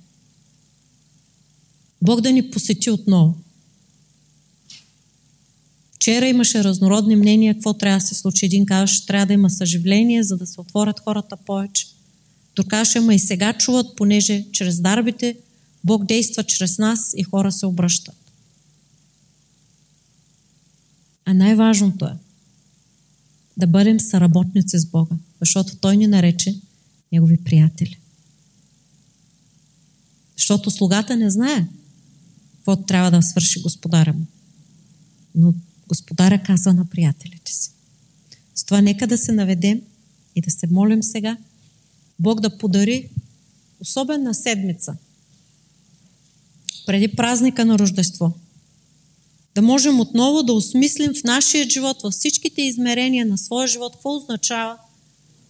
Бог 2.02 2.20
да 2.20 2.32
ни 2.32 2.50
посети 2.50 2.90
отново. 2.90 3.38
Вчера 5.94 6.26
имаше 6.26 6.64
разнородни 6.64 7.16
мнения 7.16 7.54
какво 7.54 7.74
трябва 7.74 7.98
да 7.98 8.06
се 8.06 8.14
случи. 8.14 8.46
Един 8.46 8.66
казваше, 8.66 9.06
трябва 9.06 9.26
да 9.26 9.32
има 9.32 9.50
съживление, 9.50 10.22
за 10.22 10.36
да 10.36 10.46
се 10.46 10.60
отворят 10.60 11.00
хората 11.00 11.36
повече. 11.36 11.87
Докаже, 12.58 13.00
ма 13.00 13.14
и 13.14 13.18
сега 13.18 13.52
чуват, 13.52 13.96
понеже 13.96 14.46
чрез 14.52 14.80
дарбите 14.80 15.36
Бог 15.84 16.04
действа 16.04 16.44
чрез 16.44 16.78
нас 16.78 17.12
и 17.16 17.22
хора 17.22 17.52
се 17.52 17.66
обръщат. 17.66 18.32
А 21.24 21.34
най-важното 21.34 22.04
е 22.04 22.16
да 23.56 23.66
бъдем 23.66 24.00
съработници 24.00 24.78
с 24.78 24.86
Бога, 24.86 25.16
защото 25.40 25.76
Той 25.76 25.96
ни 25.96 26.06
нарече 26.06 26.60
Негови 27.12 27.44
приятели. 27.44 27.98
Защото 30.36 30.70
слугата 30.70 31.16
не 31.16 31.30
знае 31.30 31.68
какво 32.56 32.76
трябва 32.76 33.10
да 33.10 33.22
свърши 33.22 33.62
господаря 33.62 34.12
му. 34.12 34.26
Но 35.34 35.54
господаря 35.88 36.42
казва 36.42 36.74
на 36.74 36.84
приятелите 36.84 37.52
си. 37.52 37.70
С 38.54 38.64
това 38.64 38.80
нека 38.80 39.06
да 39.06 39.18
се 39.18 39.32
наведем 39.32 39.80
и 40.34 40.40
да 40.40 40.50
се 40.50 40.66
молим 40.66 41.02
сега 41.02 41.36
Бог 42.18 42.40
да 42.40 42.58
подари 42.58 43.08
особена 43.80 44.34
седмица 44.34 44.96
преди 46.86 47.08
празника 47.08 47.64
на 47.64 47.78
Рождество. 47.78 48.32
Да 49.54 49.62
можем 49.62 50.00
отново 50.00 50.42
да 50.42 50.52
осмислим 50.52 51.14
в 51.14 51.24
нашия 51.24 51.70
живот, 51.70 52.02
във 52.02 52.12
всичките 52.12 52.62
измерения 52.62 53.26
на 53.26 53.38
своя 53.38 53.68
живот, 53.68 53.92
какво 53.92 54.16
означава 54.16 54.76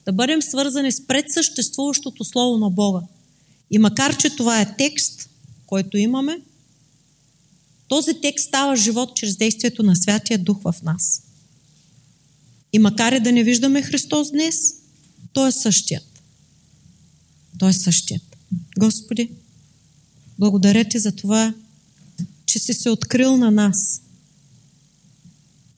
да 0.07 0.13
бъдем 0.13 0.43
свързани 0.43 0.93
с 0.93 1.07
предсъществуващото 1.07 2.25
Слово 2.25 2.59
на 2.59 2.71
Бога. 2.71 3.01
И 3.71 3.79
макар, 3.79 4.17
че 4.17 4.37
това 4.37 4.61
е 4.61 4.77
текст, 4.77 5.31
който 5.67 5.97
имаме, 5.97 6.41
този 7.89 8.15
текст 8.15 8.49
става 8.49 8.77
живот 8.77 9.17
чрез 9.17 9.37
действието 9.37 9.83
на 9.83 9.97
Святия 9.97 10.39
Дух 10.39 10.59
в 10.63 10.75
нас. 10.83 11.23
И 12.73 12.79
макар 12.79 13.13
и 13.13 13.21
да 13.21 13.33
не 13.33 13.45
виждаме 13.45 13.83
Христос 13.83 14.31
днес, 14.31 14.75
Той 15.33 15.49
е 15.49 15.53
същият. 15.53 16.08
Той 17.59 17.71
е 17.71 17.73
същият. 17.73 18.37
Господи, 18.79 19.31
благодаря 20.39 20.85
Ти 20.85 20.99
за 20.99 21.13
това, 21.13 21.55
че 22.47 22.59
си 22.59 22.75
се 22.75 22.91
открил 22.91 23.37
на 23.37 23.51
нас. 23.51 24.03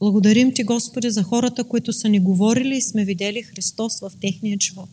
Благодарим 0.01 0.55
Ти, 0.55 0.65
Господи, 0.65 1.11
за 1.11 1.23
хората, 1.23 1.65
които 1.65 1.93
са 1.93 2.09
ни 2.09 2.21
говорили 2.21 2.77
и 2.77 2.83
сме 2.83 3.05
видели 3.05 3.43
Христос 3.43 4.01
в 4.01 4.13
техния 4.21 4.59
живот. 4.61 4.91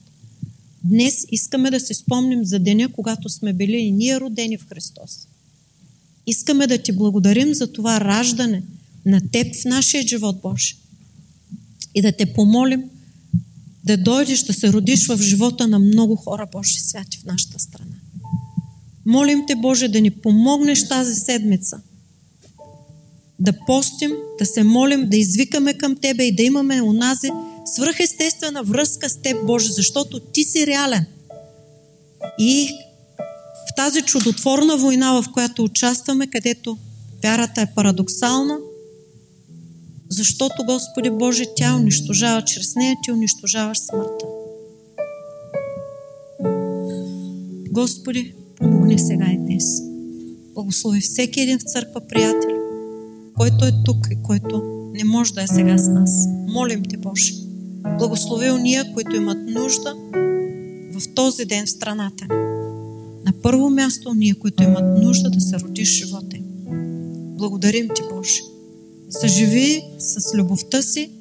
Днес 0.83 1.25
искаме 1.31 1.71
да 1.71 1.79
се 1.79 1.93
спомним 1.93 2.45
за 2.45 2.59
деня, 2.59 2.89
когато 2.91 3.29
сме 3.29 3.53
били 3.53 3.77
и 3.77 3.91
ние 3.91 4.19
родени 4.19 4.57
в 4.57 4.67
Христос. 4.69 5.27
Искаме 6.27 6.67
да 6.67 6.77
Ти 6.77 6.91
благодарим 6.91 7.53
за 7.53 7.71
това 7.71 8.01
раждане 8.01 8.63
на 9.05 9.21
Теб 9.31 9.55
в 9.55 9.65
нашия 9.65 10.07
живот, 10.07 10.39
Боже. 10.41 10.75
И 11.95 12.01
да 12.01 12.11
Те 12.11 12.33
помолим 12.33 12.83
да 13.87 13.97
дойдеш 13.97 14.43
да 14.43 14.53
се 14.53 14.73
родиш 14.73 15.07
в 15.07 15.17
живота 15.17 15.67
на 15.67 15.79
много 15.79 16.15
хора, 16.15 16.47
Божи 16.51 16.79
святи, 16.79 17.17
в 17.17 17.25
нашата 17.25 17.59
страна. 17.59 17.95
Молим 19.05 19.43
Те, 19.47 19.55
Боже, 19.55 19.87
да 19.87 20.01
ни 20.01 20.11
помогнеш 20.11 20.87
тази 20.87 21.15
седмица 21.15 21.81
да 23.39 23.53
постим, 23.65 24.11
да 24.39 24.45
се 24.45 24.63
молим, 24.63 25.09
да 25.09 25.17
извикаме 25.17 25.73
към 25.73 25.95
Тебе 25.95 26.23
и 26.23 26.35
да 26.35 26.43
имаме 26.43 26.81
онази 26.81 27.29
свръхестествена 27.65 28.63
връзка 28.63 29.09
с 29.09 29.21
Теб, 29.21 29.45
Боже, 29.45 29.71
защото 29.71 30.19
Ти 30.19 30.43
си 30.43 30.67
реален. 30.67 31.05
И 32.39 32.69
в 33.71 33.75
тази 33.75 34.01
чудотворна 34.01 34.77
война, 34.77 35.21
в 35.21 35.25
която 35.33 35.63
участваме, 35.63 36.27
където 36.27 36.77
вярата 37.23 37.61
е 37.61 37.73
парадоксална, 37.75 38.57
защото, 40.09 40.65
Господи 40.65 41.09
Боже, 41.09 41.43
тя 41.55 41.75
унищожава, 41.75 42.41
чрез 42.41 42.75
нея 42.75 42.95
Ти 43.03 43.11
унищожаваш 43.11 43.77
смъртта. 43.79 44.25
Господи, 47.71 48.33
помогни 48.55 48.99
сега 48.99 49.25
и 49.31 49.37
днес. 49.37 49.63
Благослови 50.53 50.99
всеки 50.99 51.41
един 51.41 51.59
в 51.59 51.63
църква, 51.63 52.01
приятели, 52.01 52.55
който 53.37 53.65
е 53.65 53.71
тук 53.85 54.07
и 54.11 54.23
който 54.23 54.61
не 54.93 55.03
може 55.03 55.33
да 55.33 55.43
е 55.43 55.47
сега 55.47 55.77
с 55.77 55.87
нас. 55.87 56.27
Молим 56.47 56.83
Те, 56.83 56.97
Боже. 56.97 57.33
Благослови 57.97 58.51
уния, 58.51 58.93
които 58.93 59.15
имат 59.15 59.37
нужда 59.47 59.95
в 60.93 61.13
този 61.15 61.45
ден 61.45 61.65
в 61.65 61.69
страната. 61.69 62.25
На 63.25 63.33
първо 63.43 63.69
място 63.69 64.09
уния, 64.09 64.35
които 64.35 64.63
имат 64.63 65.03
нужда 65.03 65.29
да 65.29 65.41
се 65.41 65.59
родиш 65.59 65.89
живота 65.89 66.37
им. 66.37 66.43
Благодарим 67.37 67.87
Ти, 67.95 68.01
Боже. 68.13 68.56
Съживи 69.09 69.83
с 69.99 70.37
любовта 70.37 70.81
си 70.81 71.11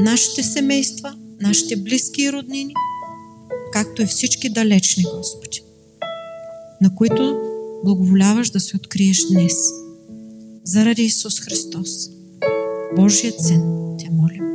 нашите 0.00 0.42
семейства, 0.42 1.16
нашите 1.40 1.76
близки 1.76 2.22
и 2.22 2.32
роднини, 2.32 2.74
както 3.72 4.02
и 4.02 4.06
всички 4.06 4.48
далечни, 4.48 5.04
Господи, 5.16 5.62
на 6.80 6.94
които 6.94 7.40
благоволяваш 7.84 8.50
да 8.50 8.60
се 8.60 8.76
откриеш 8.76 9.26
днес. 9.30 9.54
Заради 10.64 11.02
Исус 11.02 11.40
Христос, 11.40 12.10
Божият 12.96 13.40
Син, 13.40 13.62
те 13.98 14.10
молим. 14.10 14.50